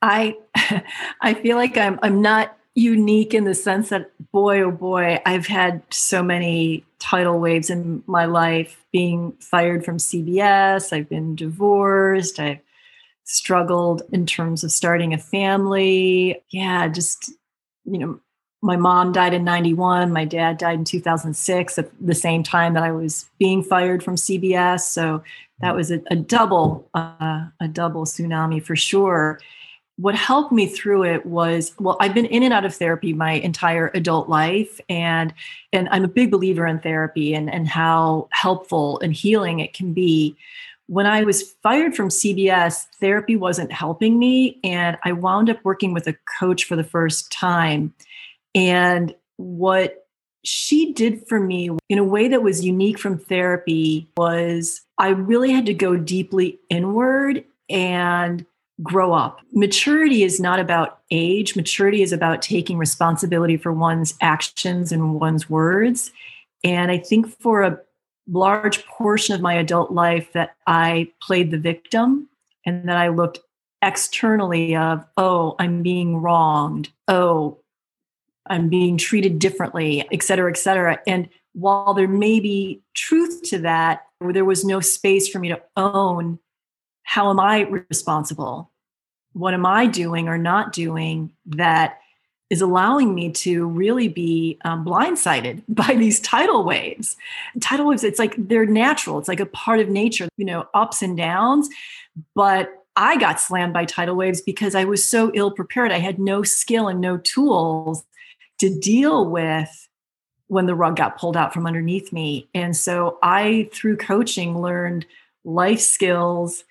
I 0.03 0.37
I 1.21 1.33
feel 1.33 1.57
like 1.57 1.77
I'm 1.77 1.97
I'm 2.03 2.21
not 2.21 2.58
unique 2.75 3.33
in 3.33 3.43
the 3.43 3.55
sense 3.55 3.89
that 3.89 4.11
boy 4.31 4.61
oh 4.61 4.71
boy 4.71 5.19
i've 5.25 5.47
had 5.47 5.81
so 5.89 6.21
many 6.21 6.85
tidal 6.99 7.39
waves 7.39 7.69
in 7.69 8.03
my 8.05 8.25
life 8.25 8.85
being 8.91 9.33
fired 9.39 9.83
from 9.83 9.97
cbs 9.97 10.93
i've 10.93 11.09
been 11.09 11.35
divorced 11.35 12.39
i've 12.39 12.59
struggled 13.29 14.01
in 14.11 14.25
terms 14.25 14.63
of 14.63 14.71
starting 14.71 15.13
a 15.13 15.17
family. 15.17 16.41
Yeah 16.49 16.87
just 16.87 17.31
you 17.85 17.97
know 17.97 18.19
my 18.61 18.75
mom 18.75 19.11
died 19.11 19.33
in 19.33 19.43
91 19.43 20.11
my 20.11 20.25
dad 20.25 20.57
died 20.57 20.79
in 20.79 20.83
2006 20.83 21.77
at 21.77 21.89
the 22.01 22.15
same 22.15 22.43
time 22.43 22.73
that 22.73 22.83
i 22.83 22.91
was 22.91 23.29
being 23.37 23.63
fired 23.63 24.03
from 24.03 24.15
cbs 24.15 24.81
so 24.81 25.23
that 25.61 25.75
was 25.75 25.91
a, 25.91 26.01
a 26.11 26.15
double 26.15 26.89
uh, 26.93 27.45
a 27.61 27.67
double 27.67 28.05
tsunami 28.05 28.61
for 28.61 28.75
sure 28.75 29.39
what 29.99 30.15
helped 30.15 30.53
me 30.53 30.65
through 30.65 31.03
it 31.03 31.25
was 31.25 31.73
well 31.79 31.97
i've 31.99 32.13
been 32.13 32.25
in 32.25 32.41
and 32.43 32.53
out 32.53 32.63
of 32.63 32.73
therapy 32.73 33.11
my 33.13 33.33
entire 33.33 33.91
adult 33.93 34.29
life 34.29 34.79
and 34.87 35.33
and 35.73 35.89
i'm 35.91 36.05
a 36.05 36.07
big 36.07 36.31
believer 36.31 36.65
in 36.65 36.79
therapy 36.79 37.33
and 37.33 37.53
and 37.53 37.67
how 37.67 38.27
helpful 38.31 38.99
and 39.01 39.13
healing 39.13 39.59
it 39.59 39.73
can 39.73 39.93
be. 39.93 40.35
When 40.87 41.05
i 41.05 41.23
was 41.23 41.53
fired 41.61 41.95
from 41.95 42.09
cbs 42.09 42.85
therapy 42.99 43.35
wasn't 43.35 43.71
helping 43.71 44.17
me 44.17 44.59
and 44.63 44.97
i 45.03 45.11
wound 45.11 45.49
up 45.49 45.59
working 45.63 45.93
with 45.93 46.07
a 46.07 46.15
coach 46.39 46.63
for 46.63 46.75
the 46.75 46.83
first 46.83 47.31
time. 47.31 47.93
And 48.55 49.13
what 49.35 50.07
she 50.43 50.93
did 50.93 51.27
for 51.27 51.39
me 51.39 51.69
in 51.89 51.99
a 51.99 52.03
way 52.03 52.29
that 52.29 52.41
was 52.41 52.65
unique 52.65 52.97
from 52.97 53.19
therapy 53.19 54.07
was 54.15 54.81
i 54.97 55.09
really 55.09 55.51
had 55.51 55.65
to 55.65 55.73
go 55.73 55.97
deeply 55.97 56.57
inward 56.69 57.43
and 57.69 58.45
grow 58.81 59.13
up. 59.13 59.39
Maturity 59.51 60.23
is 60.23 60.39
not 60.39 60.59
about 60.59 60.99
age, 61.11 61.55
maturity 61.55 62.01
is 62.01 62.13
about 62.13 62.41
taking 62.41 62.77
responsibility 62.77 63.57
for 63.57 63.73
one's 63.73 64.13
actions 64.21 64.91
and 64.91 65.15
one's 65.15 65.49
words. 65.49 66.11
And 66.63 66.91
I 66.91 66.97
think 66.97 67.27
for 67.41 67.63
a 67.63 67.79
large 68.27 68.85
portion 68.85 69.35
of 69.35 69.41
my 69.41 69.53
adult 69.55 69.91
life 69.91 70.31
that 70.33 70.55
I 70.67 71.11
played 71.21 71.51
the 71.51 71.57
victim 71.57 72.29
and 72.65 72.87
that 72.87 72.97
I 72.97 73.09
looked 73.09 73.39
externally 73.81 74.75
of, 74.75 75.05
oh, 75.17 75.55
I'm 75.57 75.81
being 75.81 76.17
wronged. 76.17 76.89
Oh, 77.07 77.59
I'm 78.47 78.69
being 78.69 78.97
treated 78.97 79.39
differently, 79.39 80.07
et 80.11 80.23
cetera, 80.23 80.51
et 80.51 80.57
cetera. 80.57 80.99
And 81.07 81.29
while 81.53 81.93
there 81.93 82.07
may 82.07 82.39
be 82.39 82.81
truth 82.93 83.41
to 83.49 83.59
that, 83.59 84.05
there 84.21 84.45
was 84.45 84.65
no 84.65 84.79
space 84.79 85.27
for 85.27 85.39
me 85.39 85.49
to 85.49 85.61
own 85.77 86.39
how 87.09 87.31
am 87.31 87.39
I 87.39 87.61
responsible? 87.89 88.69
What 89.33 89.55
am 89.55 89.65
I 89.65 89.87
doing 89.87 90.27
or 90.27 90.37
not 90.37 90.73
doing 90.73 91.31
that 91.47 91.97
is 92.51 92.61
allowing 92.61 93.15
me 93.15 93.31
to 93.31 93.65
really 93.65 94.07
be 94.07 94.59
um, 94.63 94.85
blindsided 94.85 95.63
by 95.69 95.95
these 95.95 96.19
tidal 96.19 96.63
waves? 96.63 97.17
Tidal 97.61 97.87
waves, 97.87 98.03
it's 98.03 98.19
like 98.19 98.35
they're 98.37 98.67
natural, 98.67 99.17
it's 99.17 99.27
like 99.27 99.39
a 99.39 99.47
part 99.47 99.79
of 99.79 99.89
nature, 99.89 100.29
you 100.37 100.45
know, 100.45 100.67
ups 100.75 101.01
and 101.01 101.17
downs. 101.17 101.67
But 102.35 102.69
I 102.95 103.17
got 103.17 103.41
slammed 103.41 103.73
by 103.73 103.85
tidal 103.85 104.15
waves 104.15 104.41
because 104.41 104.75
I 104.75 104.83
was 104.83 105.03
so 105.03 105.31
ill 105.33 105.49
prepared. 105.49 105.91
I 105.91 105.97
had 105.97 106.19
no 106.19 106.43
skill 106.43 106.87
and 106.87 107.01
no 107.01 107.17
tools 107.17 108.03
to 108.59 108.79
deal 108.79 109.27
with 109.27 109.89
when 110.45 110.67
the 110.67 110.75
rug 110.75 110.97
got 110.97 111.17
pulled 111.17 111.37
out 111.37 111.55
from 111.55 111.65
underneath 111.65 112.13
me. 112.13 112.49
And 112.53 112.77
so 112.77 113.17
I, 113.23 113.67
through 113.73 113.97
coaching, 113.97 114.61
learned 114.61 115.07
life 115.43 115.79
skills 115.79 116.65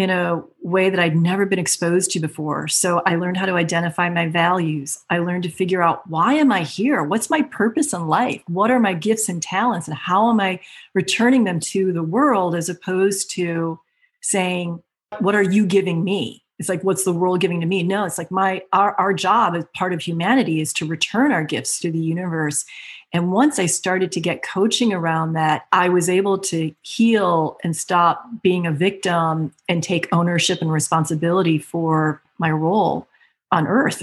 in 0.00 0.08
a 0.08 0.42
way 0.62 0.88
that 0.88 0.98
I'd 0.98 1.14
never 1.14 1.44
been 1.44 1.58
exposed 1.58 2.10
to 2.12 2.20
before. 2.20 2.66
So 2.68 3.02
I 3.04 3.16
learned 3.16 3.36
how 3.36 3.44
to 3.44 3.52
identify 3.52 4.08
my 4.08 4.28
values. 4.28 4.98
I 5.10 5.18
learned 5.18 5.42
to 5.42 5.50
figure 5.50 5.82
out 5.82 6.08
why 6.08 6.32
am 6.34 6.50
I 6.50 6.62
here? 6.62 7.04
What's 7.04 7.28
my 7.28 7.42
purpose 7.42 7.92
in 7.92 8.06
life? 8.06 8.40
What 8.46 8.70
are 8.70 8.80
my 8.80 8.94
gifts 8.94 9.28
and 9.28 9.42
talents 9.42 9.88
and 9.88 9.96
how 9.96 10.30
am 10.30 10.40
I 10.40 10.60
returning 10.94 11.44
them 11.44 11.60
to 11.60 11.92
the 11.92 12.02
world 12.02 12.54
as 12.54 12.70
opposed 12.70 13.30
to 13.32 13.78
saying 14.22 14.82
what 15.18 15.34
are 15.34 15.42
you 15.42 15.66
giving 15.66 16.02
me? 16.02 16.44
It's 16.60 16.68
like 16.68 16.84
what's 16.84 17.02
the 17.02 17.12
world 17.12 17.40
giving 17.40 17.60
to 17.60 17.66
me? 17.66 17.82
No, 17.82 18.04
it's 18.04 18.18
like 18.18 18.30
my 18.30 18.62
our 18.72 18.94
our 19.00 19.12
job 19.12 19.56
as 19.56 19.64
part 19.74 19.92
of 19.92 20.00
humanity 20.00 20.60
is 20.60 20.72
to 20.74 20.86
return 20.86 21.32
our 21.32 21.42
gifts 21.42 21.80
to 21.80 21.90
the 21.90 21.98
universe 21.98 22.64
and 23.12 23.32
once 23.32 23.58
I 23.58 23.66
started 23.66 24.12
to 24.12 24.20
get 24.20 24.42
coaching 24.42 24.92
around 24.92 25.32
that, 25.32 25.66
I 25.72 25.88
was 25.88 26.08
able 26.08 26.38
to 26.38 26.72
heal 26.82 27.58
and 27.64 27.76
stop 27.76 28.24
being 28.42 28.66
a 28.66 28.72
victim 28.72 29.52
and 29.68 29.82
take 29.82 30.08
ownership 30.12 30.60
and 30.60 30.72
responsibility 30.72 31.58
for 31.58 32.22
my 32.38 32.50
role 32.50 33.08
on 33.50 33.66
earth. 33.66 34.02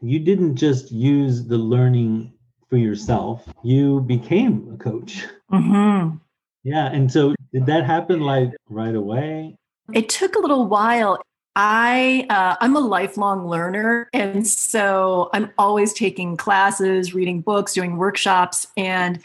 You 0.00 0.20
didn't 0.20 0.56
just 0.56 0.92
use 0.92 1.44
the 1.44 1.58
learning 1.58 2.32
for 2.68 2.76
yourself, 2.76 3.46
you 3.64 4.00
became 4.02 4.70
a 4.72 4.82
coach. 4.82 5.26
Mm-hmm. 5.52 6.16
Yeah. 6.62 6.86
And 6.86 7.10
so 7.10 7.34
did 7.52 7.66
that 7.66 7.84
happen 7.84 8.20
like 8.20 8.52
right 8.68 8.94
away? 8.94 9.56
It 9.92 10.08
took 10.08 10.36
a 10.36 10.38
little 10.38 10.68
while. 10.68 11.20
I 11.56 12.26
uh, 12.30 12.56
I'm 12.60 12.76
a 12.76 12.80
lifelong 12.80 13.46
learner, 13.46 14.08
and 14.12 14.46
so 14.46 15.30
I'm 15.32 15.50
always 15.58 15.92
taking 15.92 16.36
classes, 16.36 17.12
reading 17.14 17.40
books, 17.40 17.74
doing 17.74 17.96
workshops, 17.96 18.66
and 18.76 19.20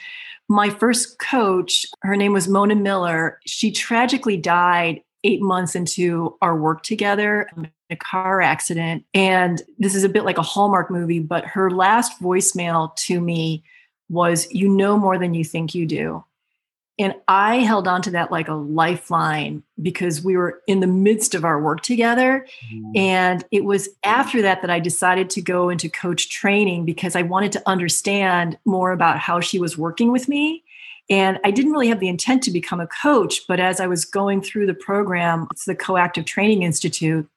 my 0.47 0.69
first 0.69 1.17
coach, 1.19 1.85
her 2.01 2.15
name 2.15 2.33
was 2.33 2.47
Mona 2.47 2.75
Miller. 2.75 3.39
She 3.45 3.71
tragically 3.71 4.37
died 4.37 5.01
eight 5.23 5.41
months 5.41 5.75
into 5.75 6.37
our 6.41 6.55
work 6.55 6.83
together 6.83 7.49
in 7.57 7.71
a 7.89 7.95
car 7.95 8.41
accident. 8.41 9.03
And 9.13 9.61
this 9.79 9.95
is 9.95 10.03
a 10.03 10.09
bit 10.09 10.23
like 10.23 10.37
a 10.37 10.43
Hallmark 10.43 10.91
movie, 10.91 11.19
but 11.19 11.45
her 11.45 11.71
last 11.71 12.21
voicemail 12.21 12.95
to 12.97 13.19
me 13.19 13.63
was, 14.07 14.47
You 14.51 14.69
know 14.69 14.97
more 14.97 15.17
than 15.17 15.33
you 15.33 15.43
think 15.43 15.73
you 15.73 15.87
do. 15.87 16.23
And 16.97 17.13
I 17.27 17.57
held 17.57 17.87
on 17.87 18.01
to 18.03 18.11
that 18.11 18.31
like 18.31 18.47
a 18.47 18.53
lifeline 18.53 19.63
because 19.81 20.23
we 20.23 20.37
were 20.37 20.61
in 20.65 20.79
the 20.79 20.87
midst 20.87 21.35
of 21.35 21.43
our 21.43 21.61
work 21.61 21.81
together. 21.81 22.47
Mm-hmm. 22.73 22.91
And 22.95 23.45
it 23.51 23.65
was 23.65 23.89
after 24.03 24.41
that 24.41 24.61
that 24.61 24.71
I 24.71 24.79
decided 24.79 25.29
to 25.31 25.41
go 25.41 25.69
into 25.69 25.89
coach 25.89 26.29
training 26.29 26.85
because 26.85 27.15
I 27.15 27.21
wanted 27.21 27.51
to 27.53 27.63
understand 27.65 28.57
more 28.63 28.91
about 28.91 29.19
how 29.19 29.41
she 29.41 29.59
was 29.59 29.77
working 29.77 30.11
with 30.11 30.29
me. 30.29 30.63
And 31.09 31.37
I 31.43 31.51
didn't 31.51 31.71
really 31.71 31.89
have 31.89 31.99
the 31.99 32.07
intent 32.07 32.41
to 32.43 32.51
become 32.51 32.79
a 32.79 32.87
coach, 32.87 33.41
but 33.47 33.59
as 33.59 33.79
I 33.79 33.87
was 33.87 34.05
going 34.05 34.41
through 34.41 34.65
the 34.65 34.73
program, 34.73 35.47
it's 35.51 35.65
the 35.65 35.75
Coactive 35.75 36.25
Training 36.25 36.63
Institute, 36.63 37.29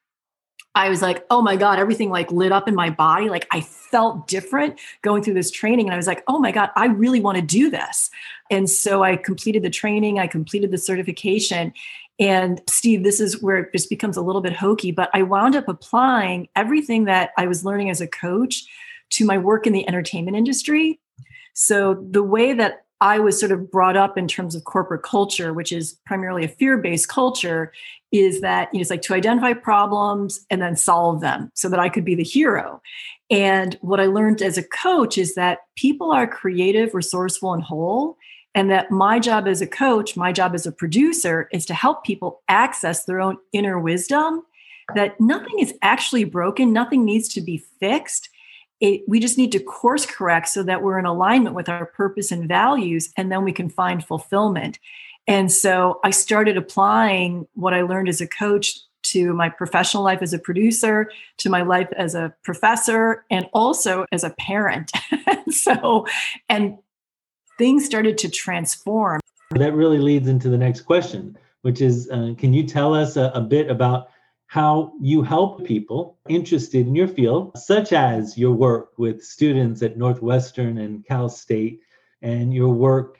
I 0.78 0.88
was 0.88 1.02
like, 1.02 1.26
oh 1.28 1.42
my 1.42 1.56
God, 1.56 1.80
everything 1.80 2.08
like 2.08 2.30
lit 2.30 2.52
up 2.52 2.68
in 2.68 2.74
my 2.76 2.88
body. 2.88 3.28
Like 3.28 3.48
I 3.50 3.62
felt 3.62 4.28
different 4.28 4.78
going 5.02 5.24
through 5.24 5.34
this 5.34 5.50
training. 5.50 5.86
And 5.86 5.92
I 5.92 5.96
was 5.96 6.06
like, 6.06 6.22
oh 6.28 6.38
my 6.38 6.52
God, 6.52 6.70
I 6.76 6.86
really 6.86 7.20
want 7.20 7.34
to 7.34 7.42
do 7.42 7.68
this. 7.68 8.10
And 8.48 8.70
so 8.70 9.02
I 9.02 9.16
completed 9.16 9.64
the 9.64 9.70
training, 9.70 10.20
I 10.20 10.28
completed 10.28 10.70
the 10.70 10.78
certification. 10.78 11.72
And 12.20 12.60
Steve, 12.68 13.02
this 13.02 13.18
is 13.18 13.42
where 13.42 13.56
it 13.56 13.72
just 13.72 13.90
becomes 13.90 14.16
a 14.16 14.22
little 14.22 14.40
bit 14.40 14.52
hokey, 14.52 14.92
but 14.92 15.10
I 15.12 15.22
wound 15.22 15.56
up 15.56 15.66
applying 15.66 16.48
everything 16.54 17.06
that 17.06 17.30
I 17.36 17.48
was 17.48 17.64
learning 17.64 17.90
as 17.90 18.00
a 18.00 18.06
coach 18.06 18.64
to 19.10 19.26
my 19.26 19.36
work 19.36 19.66
in 19.66 19.72
the 19.72 19.86
entertainment 19.88 20.36
industry. 20.36 21.00
So 21.54 22.06
the 22.08 22.22
way 22.22 22.52
that 22.52 22.84
I 23.00 23.18
was 23.18 23.38
sort 23.38 23.52
of 23.52 23.70
brought 23.70 23.96
up 23.96 24.18
in 24.18 24.26
terms 24.26 24.54
of 24.54 24.64
corporate 24.64 25.02
culture, 25.02 25.52
which 25.52 25.72
is 25.72 25.98
primarily 26.04 26.44
a 26.44 26.48
fear 26.48 26.78
based 26.78 27.08
culture, 27.08 27.72
is 28.10 28.40
that 28.40 28.68
you 28.72 28.78
know, 28.78 28.80
it's 28.82 28.90
like 28.90 29.02
to 29.02 29.14
identify 29.14 29.52
problems 29.52 30.44
and 30.50 30.60
then 30.60 30.76
solve 30.76 31.20
them 31.20 31.50
so 31.54 31.68
that 31.68 31.78
I 31.78 31.88
could 31.88 32.04
be 32.04 32.14
the 32.14 32.24
hero. 32.24 32.82
And 33.30 33.78
what 33.82 34.00
I 34.00 34.06
learned 34.06 34.42
as 34.42 34.56
a 34.56 34.62
coach 34.62 35.18
is 35.18 35.34
that 35.34 35.60
people 35.76 36.10
are 36.10 36.26
creative, 36.26 36.94
resourceful, 36.94 37.52
and 37.52 37.62
whole. 37.62 38.16
And 38.54 38.70
that 38.70 38.90
my 38.90 39.20
job 39.20 39.46
as 39.46 39.60
a 39.60 39.66
coach, 39.66 40.16
my 40.16 40.32
job 40.32 40.54
as 40.54 40.66
a 40.66 40.72
producer 40.72 41.48
is 41.52 41.66
to 41.66 41.74
help 41.74 42.02
people 42.02 42.42
access 42.48 43.04
their 43.04 43.20
own 43.20 43.36
inner 43.52 43.78
wisdom, 43.78 44.42
that 44.94 45.20
nothing 45.20 45.58
is 45.60 45.74
actually 45.82 46.24
broken, 46.24 46.72
nothing 46.72 47.04
needs 47.04 47.28
to 47.28 47.40
be 47.40 47.58
fixed. 47.78 48.30
It, 48.80 49.02
we 49.08 49.18
just 49.20 49.38
need 49.38 49.52
to 49.52 49.58
course 49.58 50.06
correct 50.06 50.48
so 50.48 50.62
that 50.62 50.82
we're 50.82 50.98
in 50.98 51.06
alignment 51.06 51.54
with 51.54 51.68
our 51.68 51.86
purpose 51.86 52.30
and 52.30 52.46
values, 52.46 53.12
and 53.16 53.30
then 53.32 53.44
we 53.44 53.52
can 53.52 53.68
find 53.68 54.04
fulfillment. 54.04 54.78
And 55.26 55.52
so 55.52 56.00
I 56.04 56.10
started 56.10 56.56
applying 56.56 57.46
what 57.54 57.74
I 57.74 57.82
learned 57.82 58.08
as 58.08 58.20
a 58.20 58.26
coach 58.26 58.78
to 59.02 59.32
my 59.32 59.48
professional 59.48 60.02
life 60.02 60.22
as 60.22 60.32
a 60.32 60.38
producer, 60.38 61.10
to 61.38 61.50
my 61.50 61.62
life 61.62 61.88
as 61.96 62.14
a 62.14 62.34
professor, 62.42 63.24
and 63.30 63.48
also 63.52 64.06
as 64.12 64.24
a 64.24 64.30
parent. 64.30 64.90
so, 65.50 66.06
and 66.48 66.78
things 67.58 67.84
started 67.84 68.18
to 68.18 68.28
transform. 68.28 69.20
That 69.50 69.74
really 69.74 69.98
leads 69.98 70.28
into 70.28 70.48
the 70.48 70.58
next 70.58 70.82
question, 70.82 71.36
which 71.62 71.80
is 71.80 72.10
uh, 72.10 72.34
can 72.36 72.52
you 72.52 72.64
tell 72.64 72.94
us 72.94 73.16
a, 73.16 73.30
a 73.34 73.40
bit 73.40 73.70
about 73.70 74.10
how 74.48 74.94
you 74.98 75.20
help 75.22 75.64
people 75.66 76.18
interested 76.26 76.86
in 76.86 76.94
your 76.94 77.06
field, 77.06 77.52
such 77.56 77.92
as 77.92 78.38
your 78.38 78.52
work 78.52 78.92
with 78.96 79.22
students 79.22 79.82
at 79.82 79.98
Northwestern 79.98 80.78
and 80.78 81.06
Cal 81.06 81.28
State, 81.28 81.80
and 82.22 82.52
your 82.52 82.70
work 82.70 83.18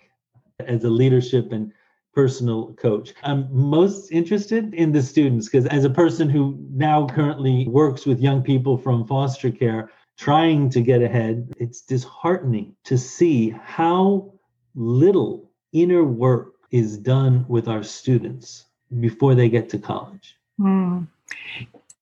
as 0.58 0.84
a 0.84 0.88
leadership 0.88 1.52
and 1.52 1.70
personal 2.14 2.72
coach. 2.74 3.12
I'm 3.22 3.46
most 3.52 4.10
interested 4.10 4.72
in 4.72 4.90
the 4.90 5.02
students 5.02 5.46
because, 5.46 5.66
as 5.66 5.84
a 5.84 5.90
person 5.90 6.30
who 6.30 6.58
now 6.70 7.06
currently 7.06 7.68
works 7.68 8.06
with 8.06 8.20
young 8.20 8.42
people 8.42 8.78
from 8.78 9.06
foster 9.06 9.50
care, 9.50 9.90
trying 10.16 10.70
to 10.70 10.80
get 10.80 11.02
ahead, 11.02 11.54
it's 11.58 11.82
disheartening 11.82 12.74
to 12.84 12.96
see 12.96 13.50
how 13.50 14.32
little 14.74 15.50
inner 15.74 16.04
work 16.04 16.54
is 16.70 16.96
done 16.96 17.44
with 17.48 17.68
our 17.68 17.82
students 17.82 18.64
before 18.98 19.34
they 19.34 19.50
get 19.50 19.68
to 19.68 19.78
college. 19.78 20.36
Mm. 20.58 21.06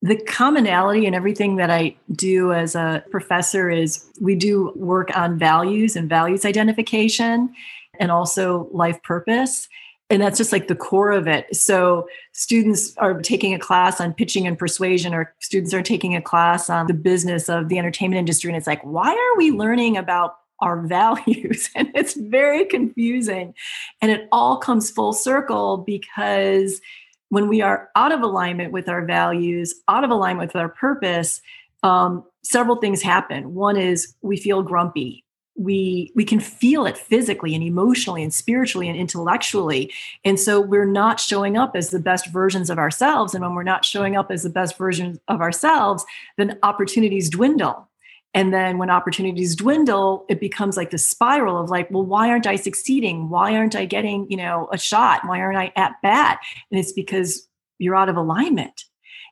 The 0.03 0.17
commonality 0.17 1.07
in 1.07 1.15
everything 1.15 1.57
that 1.57 1.71
I 1.71 1.97
do 2.13 2.53
as 2.53 2.75
a 2.75 3.03
professor 3.11 3.71
is 3.71 4.09
we 4.21 4.35
do 4.35 4.73
work 4.77 5.17
on 5.17 5.39
values 5.39 5.97
and 5.97 6.09
values 6.09 6.45
identification 6.45 7.53
and 7.99 8.11
also 8.11 8.69
life 8.73 9.03
purpose. 9.03 9.69
And 10.09 10.23
that's 10.23 10.39
just 10.39 10.53
like 10.53 10.69
the 10.69 10.77
core 10.77 11.11
of 11.11 11.27
it. 11.27 11.55
So, 11.57 12.07
students 12.33 12.97
are 12.99 13.21
taking 13.21 13.55
a 13.55 13.59
class 13.59 14.01
on 14.01 14.15
pitching 14.15 14.47
and 14.47 14.57
persuasion, 14.57 15.13
or 15.13 15.35
students 15.41 15.75
are 15.75 15.83
taking 15.83 16.15
a 16.15 16.23
class 16.23 16.71
on 16.71 16.87
the 16.87 16.95
business 16.95 17.49
of 17.49 17.69
the 17.69 17.79
entertainment 17.79 18.21
industry. 18.21 18.51
And 18.51 18.57
it's 18.57 18.69
like, 18.69 18.83
why 18.83 19.11
are 19.11 19.37
we 19.37 19.51
learning 19.51 19.97
about 19.97 20.37
our 20.61 20.81
values? 20.87 21.71
And 21.75 21.91
it's 21.95 22.15
very 22.15 22.65
confusing. 22.67 23.55
And 24.01 24.13
it 24.13 24.29
all 24.31 24.59
comes 24.59 24.91
full 24.91 25.13
circle 25.13 25.79
because 25.79 26.81
when 27.29 27.49
we 27.49 27.61
are 27.61 27.91
out 27.97 28.13
of 28.13 28.23
alignment 28.23 28.73
with 28.73 28.89
our 28.89 29.05
values, 29.05 29.75
out 29.89 30.05
of 30.05 30.11
alignment 30.11 30.49
with 30.49 30.61
our 30.61 30.69
purpose, 30.69 31.41
um, 31.83 32.25
several 32.43 32.77
things 32.77 33.03
happen. 33.03 33.55
One 33.55 33.77
is 33.77 34.15
we 34.23 34.37
feel 34.37 34.63
grumpy. 34.63 35.25
We 35.59 36.13
we 36.15 36.25
can 36.25 36.39
feel 36.39 36.85
it 36.85 36.99
physically 36.99 37.55
and 37.55 37.65
emotionally 37.65 38.23
and 38.23 38.33
spiritually 38.33 38.91
and 38.91 38.99
intellectually, 38.99 39.91
and 40.23 40.39
so 40.39 40.61
we're 40.61 40.85
not 40.85 41.19
showing 41.19 41.57
up 41.57 41.75
as 41.75 41.89
the 41.89 41.99
best 41.99 42.27
versions 42.27 42.69
of 42.69 42.79
ourselves. 42.79 43.35
And 43.35 43.43
when 43.43 43.55
we're 43.55 43.63
not 43.63 43.83
showing 43.83 44.17
up 44.17 44.31
as 44.31 44.43
the 44.43 44.51
best 44.51 44.77
versions 44.77 45.19
of 45.29 45.41
ourselves, 45.41 46.05
then 46.37 46.59
opportunities 46.63 47.31
dwindle 47.31 47.89
and 48.37 48.53
then 48.53 48.77
when 48.77 48.91
opportunities 48.91 49.57
dwindle, 49.57 50.27
it 50.29 50.41
becomes 50.41 50.77
like 50.77 50.91
the 50.91 50.99
spiral 50.99 51.57
of 51.57 51.71
like, 51.71 51.91
well, 51.91 52.05
why 52.05 52.29
aren't 52.29 52.47
I 52.47 52.57
succeeding? 52.57 53.31
Why 53.31 53.57
aren't 53.57 53.75
I 53.75 53.87
getting, 53.87 54.31
you 54.31 54.37
know, 54.37 54.69
a 54.71 54.77
shot? 54.77 55.27
Why 55.27 55.41
aren't 55.41 55.57
I 55.57 55.73
at 55.75 55.95
bat? 56.03 56.41
And 56.71 56.79
it's 56.79 56.93
because 56.93 57.49
you're 57.79 57.97
out 57.97 58.11
of 58.11 58.17
alignment. 58.19 58.85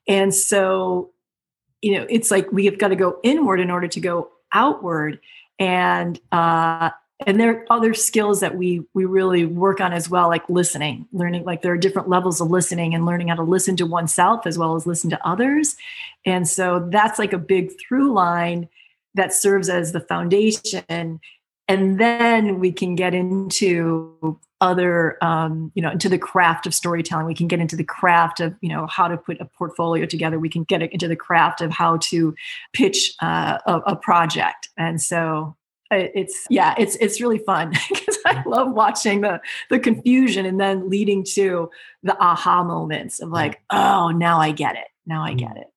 And 0.09 0.35
so, 0.35 1.11
you 1.83 1.99
know, 1.99 2.07
it's 2.09 2.31
like 2.31 2.51
we 2.51 2.65
have 2.65 2.79
got 2.79 2.89
to 2.89 2.97
go 2.97 3.19
inward 3.23 3.61
in 3.61 3.71
order 3.71 3.89
to 3.89 4.01
go 4.01 4.31
outward. 4.55 5.21
And 5.59 6.19
uh 6.33 6.89
and 7.27 7.39
there 7.39 7.51
are 7.51 7.65
other 7.71 7.93
skills 7.93 8.41
that 8.41 8.57
we 8.57 8.85
we 8.95 9.05
really 9.05 9.45
work 9.45 9.81
on 9.81 9.93
as 9.93 10.11
well 10.11 10.29
like 10.29 10.43
listening 10.51 11.07
learning 11.13 11.45
like 11.45 11.63
there 11.63 11.73
are 11.73 11.79
different 11.79 12.09
levels 12.09 12.41
of 12.41 12.51
listening 12.51 12.93
and 12.93 13.07
learning 13.07 13.29
how 13.29 13.37
to 13.37 13.43
listen 13.45 13.77
to 13.77 13.87
oneself 13.87 14.49
as 14.49 14.59
well 14.59 14.75
as 14.75 14.85
listen 14.85 15.09
to 15.09 15.27
others 15.27 15.77
and 16.27 16.49
so 16.49 16.89
that's 16.91 17.21
like 17.21 17.33
a 17.33 17.39
big 17.39 17.71
through 17.81 18.13
line 18.13 18.69
that 19.15 19.33
serves 19.33 19.69
as 19.69 19.93
the 19.93 20.01
foundation. 20.01 21.21
And 21.67 21.99
then 21.99 22.61
we 22.61 22.73
can 22.73 22.95
get 22.95 23.15
into 23.15 24.39
other 24.61 25.23
um, 25.23 25.71
you 25.75 25.83
know 25.83 25.91
into 25.91 26.09
the 26.09 26.19
craft 26.19 26.67
of 26.67 26.75
storytelling. 26.75 27.27
We 27.27 27.35
can 27.35 27.49
get 27.49 27.61
into 27.61 27.77
the 27.77 27.85
craft 27.85 28.41
of 28.41 28.55
you 28.61 28.69
know 28.69 28.87
how 28.87 29.09
to 29.09 29.17
put 29.17 29.41
a 29.41 29.45
portfolio 29.45 30.07
together. 30.07 30.39
We 30.39 30.49
can 30.49 30.65
get 30.65 30.83
into 30.83 31.09
the 31.09 31.17
craft 31.17 31.61
of 31.61 31.71
how 31.71 31.99
to 31.99 32.35
pitch 32.73 33.15
uh, 33.21 33.59
a, 33.67 33.79
a, 33.87 33.97
project. 33.97 34.69
And 34.79 35.01
so 35.01 35.57
it's 35.91 36.47
yeah 36.51 36.75
it's 36.79 36.97
it's 36.97 37.21
really 37.21 37.39
fun 37.39 37.71
because 37.89 38.19
i 38.27 38.43
love 38.47 38.73
watching 38.73 39.21
the 39.21 39.41
the 39.71 39.79
confusion 39.79 40.45
and 40.45 40.59
then 40.59 40.89
leading 40.89 41.23
to 41.23 41.71
the 42.03 42.19
aha 42.19 42.65
moments 42.65 43.21
of 43.21 43.29
like 43.29 43.61
oh 43.71 44.09
now 44.11 44.41
i 44.41 44.51
get 44.51 44.75
it. 44.75 44.89
Now 45.07 45.23
i 45.23 45.35
get 45.35 45.57
it 45.57 45.69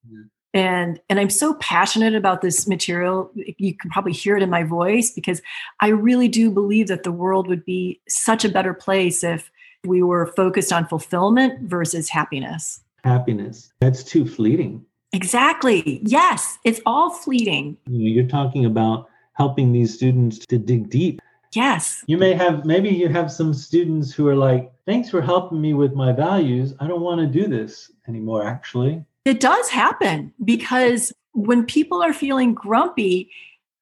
and 0.54 1.00
and 1.10 1.20
i'm 1.20 1.30
so 1.30 1.54
passionate 1.56 2.16
about 2.16 2.42
this 2.42 2.68
material. 2.68 3.32
You 3.36 3.74
can 3.76 3.90
probably 3.90 4.14
hear 4.14 4.38
it 4.38 4.44
in 4.44 4.50
my 4.50 4.64
voice 4.64 5.12
because 5.12 5.42
i 5.82 5.90
really 5.90 6.28
do 6.28 6.52
believe 6.52 6.88
that 6.88 7.04
the 7.04 7.12
world 7.12 7.48
would 7.48 7.66
be 7.66 8.00
such 8.08 8.46
a 8.46 8.50
better 8.50 8.74
place 8.74 9.24
if 9.24 9.52
we 9.84 10.02
were 10.02 10.28
focused 10.36 10.74
on 10.74 10.88
fulfillment 10.88 11.70
versus 11.70 12.10
happiness. 12.10 12.82
Happiness. 13.04 13.72
That's 13.80 14.04
too 14.04 14.28
fleeting. 14.28 14.86
Exactly. 15.14 16.02
Yes 16.04 16.58
it's 16.64 16.82
all 16.86 17.10
fleeting. 17.12 17.78
You're 17.88 18.28
talking 18.28 18.66
about 18.66 19.10
helping 19.34 19.72
these 19.72 19.94
students 19.94 20.40
to 20.48 20.58
dig 20.58 20.90
deep. 20.90 21.22
Yes. 21.54 22.04
You 22.08 22.18
may 22.18 22.34
have 22.34 22.66
maybe 22.66 22.90
you 22.90 23.08
have 23.10 23.32
some 23.32 23.54
students 23.54 24.14
who 24.14 24.28
are 24.28 24.36
like 24.36 24.72
thanks 24.86 25.10
for 25.10 25.22
helping 25.22 25.62
me 25.62 25.74
with 25.74 25.94
my 25.94 26.12
values. 26.12 26.74
I 26.80 26.88
don't 26.88 27.02
want 27.02 27.22
to 27.22 27.28
do 27.28 27.48
this 27.48 27.92
anymore 28.08 28.46
actually 28.46 29.04
it 29.28 29.40
does 29.40 29.70
happen 29.70 30.34
because 30.44 31.14
when 31.34 31.66
people 31.66 32.02
are 32.02 32.14
feeling 32.14 32.54
grumpy, 32.54 33.30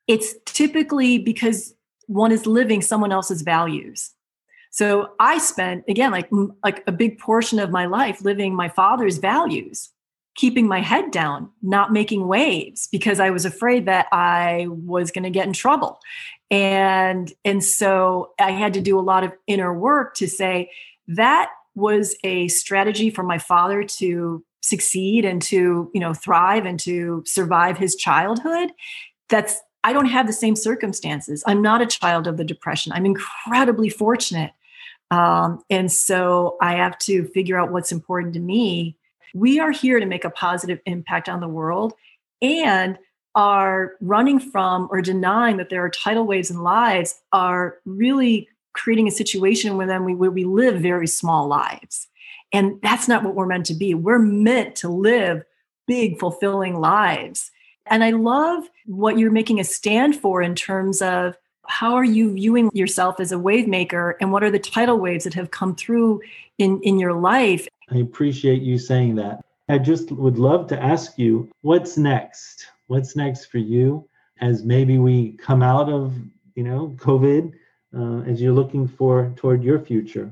it's 0.07 0.35
typically 0.45 1.17
because 1.17 1.73
one 2.07 2.31
is 2.31 2.45
living 2.45 2.81
someone 2.81 3.11
else's 3.11 3.41
values. 3.41 4.11
So 4.71 5.11
I 5.19 5.37
spent 5.37 5.85
again 5.87 6.11
like 6.11 6.29
like 6.63 6.83
a 6.85 6.91
big 6.91 7.17
portion 7.17 7.59
of 7.59 7.71
my 7.71 7.85
life 7.85 8.21
living 8.21 8.53
my 8.53 8.67
father's 8.67 9.19
values, 9.19 9.89
keeping 10.35 10.67
my 10.67 10.81
head 10.81 11.11
down, 11.11 11.49
not 11.61 11.93
making 11.93 12.27
waves 12.27 12.89
because 12.91 13.21
I 13.21 13.29
was 13.29 13.45
afraid 13.45 13.85
that 13.85 14.07
I 14.11 14.67
was 14.69 15.11
going 15.11 15.23
to 15.23 15.29
get 15.29 15.47
in 15.47 15.53
trouble. 15.53 15.99
And 16.51 17.31
and 17.45 17.63
so 17.63 18.31
I 18.39 18.51
had 18.51 18.73
to 18.73 18.81
do 18.81 18.99
a 18.99 19.01
lot 19.01 19.23
of 19.23 19.31
inner 19.47 19.73
work 19.73 20.15
to 20.15 20.27
say 20.27 20.69
that 21.07 21.51
was 21.73 22.15
a 22.23 22.47
strategy 22.49 23.09
for 23.09 23.23
my 23.23 23.37
father 23.37 23.83
to 23.83 24.43
succeed 24.65 25.25
and 25.25 25.41
to 25.41 25.91
you 25.93 25.99
know 25.99 26.13
thrive 26.13 26.65
and 26.65 26.79
to 26.79 27.23
survive 27.25 27.77
his 27.77 27.95
childhood 27.95 28.71
that's 29.29 29.61
i 29.83 29.93
don't 29.93 30.07
have 30.07 30.27
the 30.27 30.33
same 30.33 30.55
circumstances. 30.55 31.43
I'm 31.45 31.61
not 31.61 31.81
a 31.81 31.85
child 31.85 32.25
of 32.27 32.37
the 32.37 32.43
depression. 32.43 32.91
I'm 32.91 33.05
incredibly 33.05 33.89
fortunate. 33.89 34.51
Um, 35.11 35.61
and 35.69 35.91
so 35.91 36.57
i 36.61 36.75
have 36.75 36.97
to 36.99 37.25
figure 37.27 37.59
out 37.59 37.71
what's 37.71 37.91
important 37.91 38.33
to 38.33 38.39
me. 38.39 38.97
We 39.33 39.59
are 39.59 39.71
here 39.71 39.99
to 39.99 40.05
make 40.05 40.25
a 40.25 40.29
positive 40.29 40.79
impact 40.85 41.29
on 41.29 41.41
the 41.41 41.47
world 41.47 41.93
and 42.41 42.97
are 43.35 43.93
running 43.99 44.39
from 44.39 44.87
or 44.89 45.01
denying 45.01 45.57
that 45.57 45.69
there 45.69 45.83
are 45.83 45.89
tidal 45.89 46.25
waves 46.25 46.49
in 46.49 46.61
lives 46.61 47.21
are 47.33 47.77
really 47.85 48.47
creating 48.73 49.07
a 49.07 49.11
situation 49.11 49.77
where 49.77 49.87
then 49.87 50.05
we 50.05 50.15
where 50.15 50.31
we 50.31 50.45
live 50.45 50.81
very 50.81 51.07
small 51.07 51.47
lives 51.47 52.07
and 52.55 52.79
that's 52.81 53.07
not 53.07 53.23
what 53.23 53.35
we're 53.35 53.45
meant 53.45 53.65
to 53.67 53.73
be. 53.73 53.93
We're 53.93 54.19
meant 54.19 54.75
to 54.77 54.89
live 54.89 55.43
big, 55.87 56.19
fulfilling 56.19 56.79
lives. 56.79 57.51
And 57.85 58.03
I 58.03 58.11
love 58.11 58.63
what 58.85 59.19
you're 59.19 59.31
making 59.31 59.59
a 59.59 59.63
stand 59.63 60.15
for 60.15 60.41
in 60.41 60.55
terms 60.55 61.01
of 61.01 61.37
how 61.67 61.95
are 61.95 62.05
you 62.05 62.33
viewing 62.33 62.69
yourself 62.73 63.19
as 63.19 63.31
a 63.31 63.39
wave 63.39 63.67
maker 63.67 64.17
and 64.21 64.31
what 64.31 64.43
are 64.43 64.51
the 64.51 64.59
tidal 64.59 64.99
waves 64.99 65.23
that 65.23 65.33
have 65.33 65.51
come 65.51 65.75
through 65.75 66.21
in, 66.57 66.79
in 66.81 66.99
your 66.99 67.13
life 67.13 67.67
I 67.89 67.97
appreciate 67.97 68.61
you 68.61 68.77
saying 68.77 69.15
that. 69.15 69.43
I 69.69 69.77
just 69.77 70.11
would 70.11 70.37
love 70.37 70.67
to 70.67 70.81
ask 70.81 71.17
you 71.17 71.49
what's 71.61 71.97
next? 71.97 72.67
What's 72.87 73.15
next 73.15 73.45
for 73.45 73.57
you 73.57 74.07
as 74.41 74.63
maybe 74.63 74.97
we 74.97 75.33
come 75.33 75.61
out 75.61 75.89
of, 75.89 76.13
you 76.55 76.63
know, 76.63 76.95
COVID, 76.97 77.53
uh, 77.95 78.29
as 78.29 78.41
you're 78.41 78.53
looking 78.53 78.87
for 78.87 79.31
toward 79.35 79.63
your 79.63 79.79
future? 79.79 80.31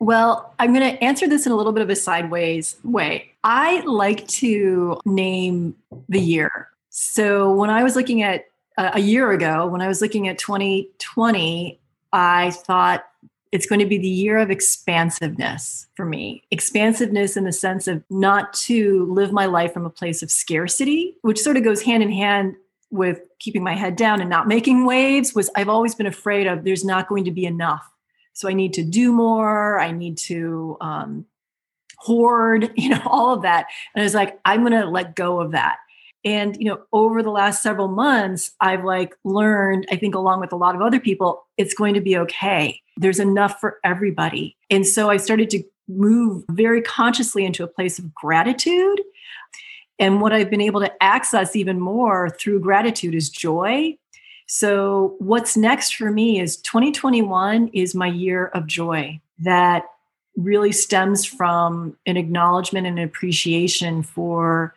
Well, 0.00 0.54
I'm 0.58 0.74
going 0.74 0.96
to 0.96 1.02
answer 1.02 1.28
this 1.28 1.46
in 1.46 1.52
a 1.52 1.56
little 1.56 1.72
bit 1.72 1.82
of 1.82 1.90
a 1.90 1.96
sideways 1.96 2.76
way. 2.84 3.32
I 3.44 3.80
like 3.80 4.26
to 4.28 4.98
name 5.04 5.76
the 6.08 6.20
year. 6.20 6.68
So 6.90 7.52
when 7.52 7.70
I 7.70 7.82
was 7.82 7.96
looking 7.96 8.22
at 8.22 8.46
uh, 8.76 8.90
a 8.94 9.00
year 9.00 9.30
ago, 9.32 9.66
when 9.66 9.80
I 9.80 9.88
was 9.88 10.00
looking 10.00 10.28
at 10.28 10.38
2020, 10.38 11.78
I 12.12 12.50
thought 12.50 13.04
it's 13.52 13.66
going 13.66 13.78
to 13.78 13.86
be 13.86 13.98
the 13.98 14.08
year 14.08 14.38
of 14.38 14.50
expansiveness 14.50 15.86
for 15.94 16.04
me. 16.04 16.42
Expansiveness 16.50 17.36
in 17.36 17.44
the 17.44 17.52
sense 17.52 17.86
of 17.86 18.02
not 18.10 18.52
to 18.52 19.06
live 19.12 19.32
my 19.32 19.46
life 19.46 19.72
from 19.72 19.86
a 19.86 19.90
place 19.90 20.22
of 20.22 20.30
scarcity, 20.30 21.16
which 21.22 21.38
sort 21.38 21.56
of 21.56 21.62
goes 21.62 21.82
hand 21.82 22.02
in 22.02 22.10
hand 22.10 22.56
with 22.90 23.20
keeping 23.38 23.62
my 23.62 23.74
head 23.74 23.94
down 23.96 24.20
and 24.20 24.28
not 24.28 24.48
making 24.48 24.86
waves 24.86 25.34
was 25.34 25.50
I've 25.54 25.68
always 25.68 25.94
been 25.94 26.06
afraid 26.06 26.46
of 26.46 26.64
there's 26.64 26.84
not 26.84 27.08
going 27.08 27.24
to 27.24 27.30
be 27.30 27.44
enough 27.44 27.88
so 28.34 28.48
I 28.48 28.52
need 28.52 28.74
to 28.74 28.84
do 28.84 29.12
more. 29.12 29.78
I 29.80 29.92
need 29.92 30.18
to 30.18 30.76
um, 30.80 31.24
hoard, 31.96 32.70
you 32.76 32.90
know, 32.90 33.02
all 33.06 33.32
of 33.32 33.42
that. 33.42 33.66
And 33.94 34.02
I 34.02 34.04
was 34.04 34.14
like, 34.14 34.38
I'm 34.44 34.60
going 34.60 34.72
to 34.72 34.86
let 34.86 35.16
go 35.16 35.40
of 35.40 35.52
that. 35.52 35.78
And, 36.26 36.56
you 36.58 36.64
know, 36.64 36.80
over 36.92 37.22
the 37.22 37.30
last 37.30 37.62
several 37.62 37.88
months, 37.88 38.52
I've 38.60 38.84
like 38.84 39.14
learned, 39.24 39.86
I 39.90 39.96
think, 39.96 40.14
along 40.14 40.40
with 40.40 40.52
a 40.52 40.56
lot 40.56 40.74
of 40.74 40.80
other 40.80 40.98
people, 40.98 41.46
it's 41.58 41.74
going 41.74 41.94
to 41.94 42.00
be 42.00 42.16
okay. 42.16 42.80
There's 42.96 43.20
enough 43.20 43.60
for 43.60 43.78
everybody. 43.84 44.56
And 44.70 44.86
so 44.86 45.10
I 45.10 45.18
started 45.18 45.50
to 45.50 45.62
move 45.86 46.44
very 46.48 46.80
consciously 46.80 47.44
into 47.44 47.62
a 47.62 47.68
place 47.68 47.98
of 47.98 48.14
gratitude. 48.14 49.02
And 49.98 50.22
what 50.22 50.32
I've 50.32 50.48
been 50.48 50.62
able 50.62 50.80
to 50.80 51.02
access 51.02 51.54
even 51.54 51.78
more 51.78 52.30
through 52.30 52.60
gratitude 52.60 53.14
is 53.14 53.28
joy 53.28 53.98
so, 54.46 55.16
what's 55.18 55.56
next 55.56 55.94
for 55.94 56.10
me 56.10 56.38
is 56.38 56.58
2021 56.58 57.68
is 57.68 57.94
my 57.94 58.06
year 58.06 58.46
of 58.48 58.66
joy 58.66 59.20
that 59.38 59.84
really 60.36 60.72
stems 60.72 61.24
from 61.24 61.96
an 62.06 62.16
acknowledgement 62.16 62.86
and 62.86 62.98
appreciation 62.98 64.02
for 64.02 64.74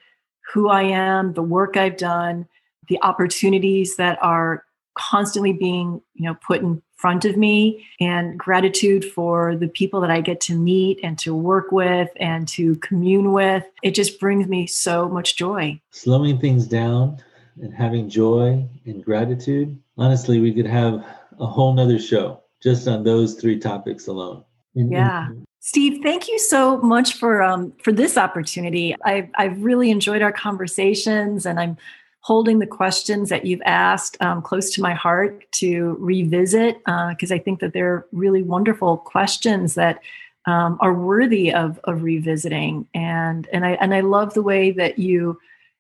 who 0.53 0.69
I 0.69 0.84
am, 0.84 1.34
the 1.34 1.43
work 1.43 1.75
I've 1.75 1.97
done, 1.97 2.47
the 2.88 2.99
opportunities 3.01 3.97
that 3.97 4.17
are 4.21 4.63
constantly 4.97 5.53
being, 5.53 6.01
you 6.13 6.25
know, 6.25 6.36
put 6.36 6.62
in 6.62 6.82
front 6.95 7.25
of 7.25 7.38
me 7.38 7.86
and 7.99 8.39
gratitude 8.39 9.06
for 9.06 9.56
the 9.56 9.67
people 9.67 10.01
that 10.01 10.10
I 10.10 10.21
get 10.21 10.39
to 10.41 10.58
meet 10.58 10.99
and 11.03 11.19
to 11.19 11.36
work 11.36 11.71
with 11.71 12.10
and 12.15 12.47
to 12.49 12.75
commune 12.77 13.34
with. 13.34 13.65
It 13.84 13.91
just 13.91 14.19
brings 14.19 14.47
me 14.47 14.65
so 14.65 15.08
much 15.10 15.36
joy. 15.36 15.80
Slowing 15.91 16.39
things 16.39 16.65
down 16.65 17.21
and 17.62 17.74
having 17.74 18.10
joy 18.10 18.67
and 18.86 19.04
gratitude, 19.04 19.78
honestly, 19.98 20.39
we 20.39 20.54
could 20.54 20.67
have 20.67 21.06
a 21.39 21.46
whole 21.46 21.74
nother 21.74 22.00
show 22.00 22.41
just 22.62 22.88
on 22.88 23.04
those 23.04 23.36
three 23.36 23.60
topics 23.60 24.08
alone. 24.08 24.43
yeah. 24.74 25.30
Steve, 25.60 26.02
thank 26.02 26.28
you 26.28 26.39
so 26.39 26.78
much 26.78 27.15
for 27.15 27.43
um, 27.43 27.74
for 27.84 27.91
this 27.91 28.17
opportunity. 28.17 28.96
I've, 29.04 29.30
I've 29.36 29.62
really 29.62 29.91
enjoyed 29.91 30.22
our 30.22 30.32
conversations, 30.32 31.46
and 31.46 31.60
I'm 31.60 31.78
holding 32.22 32.60
the 32.60 32.67
questions 32.67 33.30
that 33.30 33.46
you've 33.46 33.62
asked 33.65 34.17
um, 34.22 34.41
close 34.41 34.70
to 34.72 34.82
my 34.82 34.93
heart 34.93 35.50
to 35.54 35.96
revisit 36.00 36.78
because 36.86 37.32
uh, 37.32 37.36
I 37.36 37.39
think 37.39 37.60
that 37.60 37.74
they're 37.74 38.06
really 38.12 38.43
wonderful 38.43 38.98
questions 38.98 39.76
that 39.76 40.02
um, 40.46 40.78
are 40.80 40.93
worthy 40.93 41.54
of, 41.54 41.80
of 41.86 42.04
revisiting. 42.04 42.88
And 42.93 43.48
and 43.52 43.65
I 43.65 43.72
and 43.72 43.93
I 43.93 44.02
love 44.02 44.34
the 44.34 44.41
way 44.41 44.72
that 44.72 45.00
you 45.00 45.39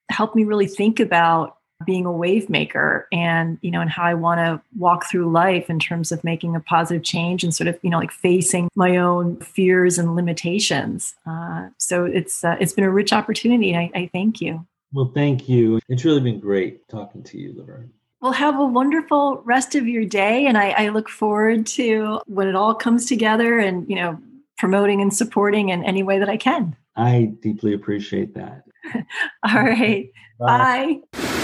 help 0.09 0.35
me 0.35 0.43
really 0.43 0.67
think 0.67 0.99
about 0.99 1.56
being 1.85 2.05
a 2.05 2.11
wave 2.11 2.49
maker 2.49 3.07
and 3.11 3.57
you 3.61 3.69
know 3.69 3.81
and 3.81 3.89
how 3.89 4.03
i 4.03 4.13
want 4.13 4.39
to 4.39 4.61
walk 4.77 5.05
through 5.09 5.31
life 5.31 5.69
in 5.69 5.79
terms 5.79 6.11
of 6.11 6.23
making 6.23 6.55
a 6.55 6.59
positive 6.59 7.03
change 7.03 7.43
and 7.43 7.53
sort 7.53 7.67
of 7.67 7.77
you 7.81 7.89
know 7.89 7.99
like 7.99 8.11
facing 8.11 8.67
my 8.75 8.97
own 8.97 9.37
fears 9.37 9.97
and 9.97 10.15
limitations 10.15 11.13
uh, 11.27 11.67
so 11.77 12.05
it's 12.05 12.43
uh, 12.43 12.55
it's 12.59 12.73
been 12.73 12.83
a 12.83 12.91
rich 12.91 13.13
opportunity 13.13 13.75
I, 13.75 13.91
I 13.93 14.09
thank 14.11 14.41
you 14.41 14.65
well 14.91 15.11
thank 15.13 15.47
you 15.47 15.79
it's 15.87 16.03
really 16.03 16.21
been 16.21 16.39
great 16.39 16.87
talking 16.89 17.23
to 17.23 17.37
you 17.37 17.53
laverne 17.55 17.91
well, 18.19 18.31
have 18.31 18.59
a 18.59 18.65
wonderful 18.65 19.43
rest 19.45 19.75
of 19.75 19.87
your 19.87 20.03
day. 20.03 20.47
And 20.47 20.57
I, 20.57 20.69
I, 20.71 20.89
look 20.89 21.07
forward 21.07 21.67
to 21.67 22.19
when 22.25 22.47
it 22.47 22.55
all 22.55 22.73
comes 22.73 23.05
together 23.05 23.59
and, 23.59 23.87
you 23.87 23.95
know, 23.95 24.19
promoting 24.57 25.01
and 25.01 25.15
supporting 25.15 25.69
in 25.69 25.83
any 25.83 26.01
way 26.01 26.17
that 26.17 26.27
I 26.27 26.37
can. 26.37 26.75
I 26.95 27.33
deeply 27.41 27.73
appreciate 27.73 28.33
that. 28.33 28.63
all 28.95 29.63
right. 29.63 30.09
Bye. 30.39 30.99
Bye. 31.11 31.43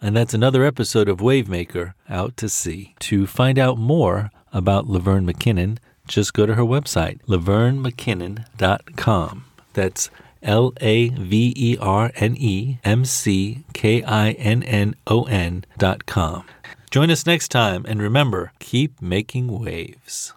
And 0.00 0.16
that's 0.16 0.32
another 0.34 0.64
episode 0.64 1.08
of 1.08 1.18
Wavemaker 1.18 1.94
Out 2.08 2.36
to 2.38 2.48
Sea. 2.48 2.94
To 3.00 3.26
find 3.26 3.58
out 3.58 3.78
more 3.78 4.30
about 4.52 4.86
Laverne 4.86 5.26
McKinnon, 5.26 5.78
just 6.06 6.32
go 6.34 6.46
to 6.46 6.54
her 6.54 6.62
website, 6.62 7.18
lavernemckinnon.com. 7.26 9.44
That's 9.74 10.10
L 10.42 10.72
A 10.80 11.08
V 11.08 11.52
E 11.56 11.76
R 11.80 12.12
N 12.14 12.36
E 12.38 12.78
M 12.84 13.04
C 13.04 13.64
K 13.74 14.04
I 14.04 14.30
N 14.32 14.62
N 14.62 14.94
O 15.06 15.24
N 15.24 15.64
dot 15.76 16.06
com. 16.06 16.44
Join 16.90 17.10
us 17.10 17.26
next 17.26 17.48
time 17.48 17.84
and 17.86 18.00
remember, 18.00 18.52
keep 18.60 19.02
making 19.02 19.60
waves. 19.60 20.32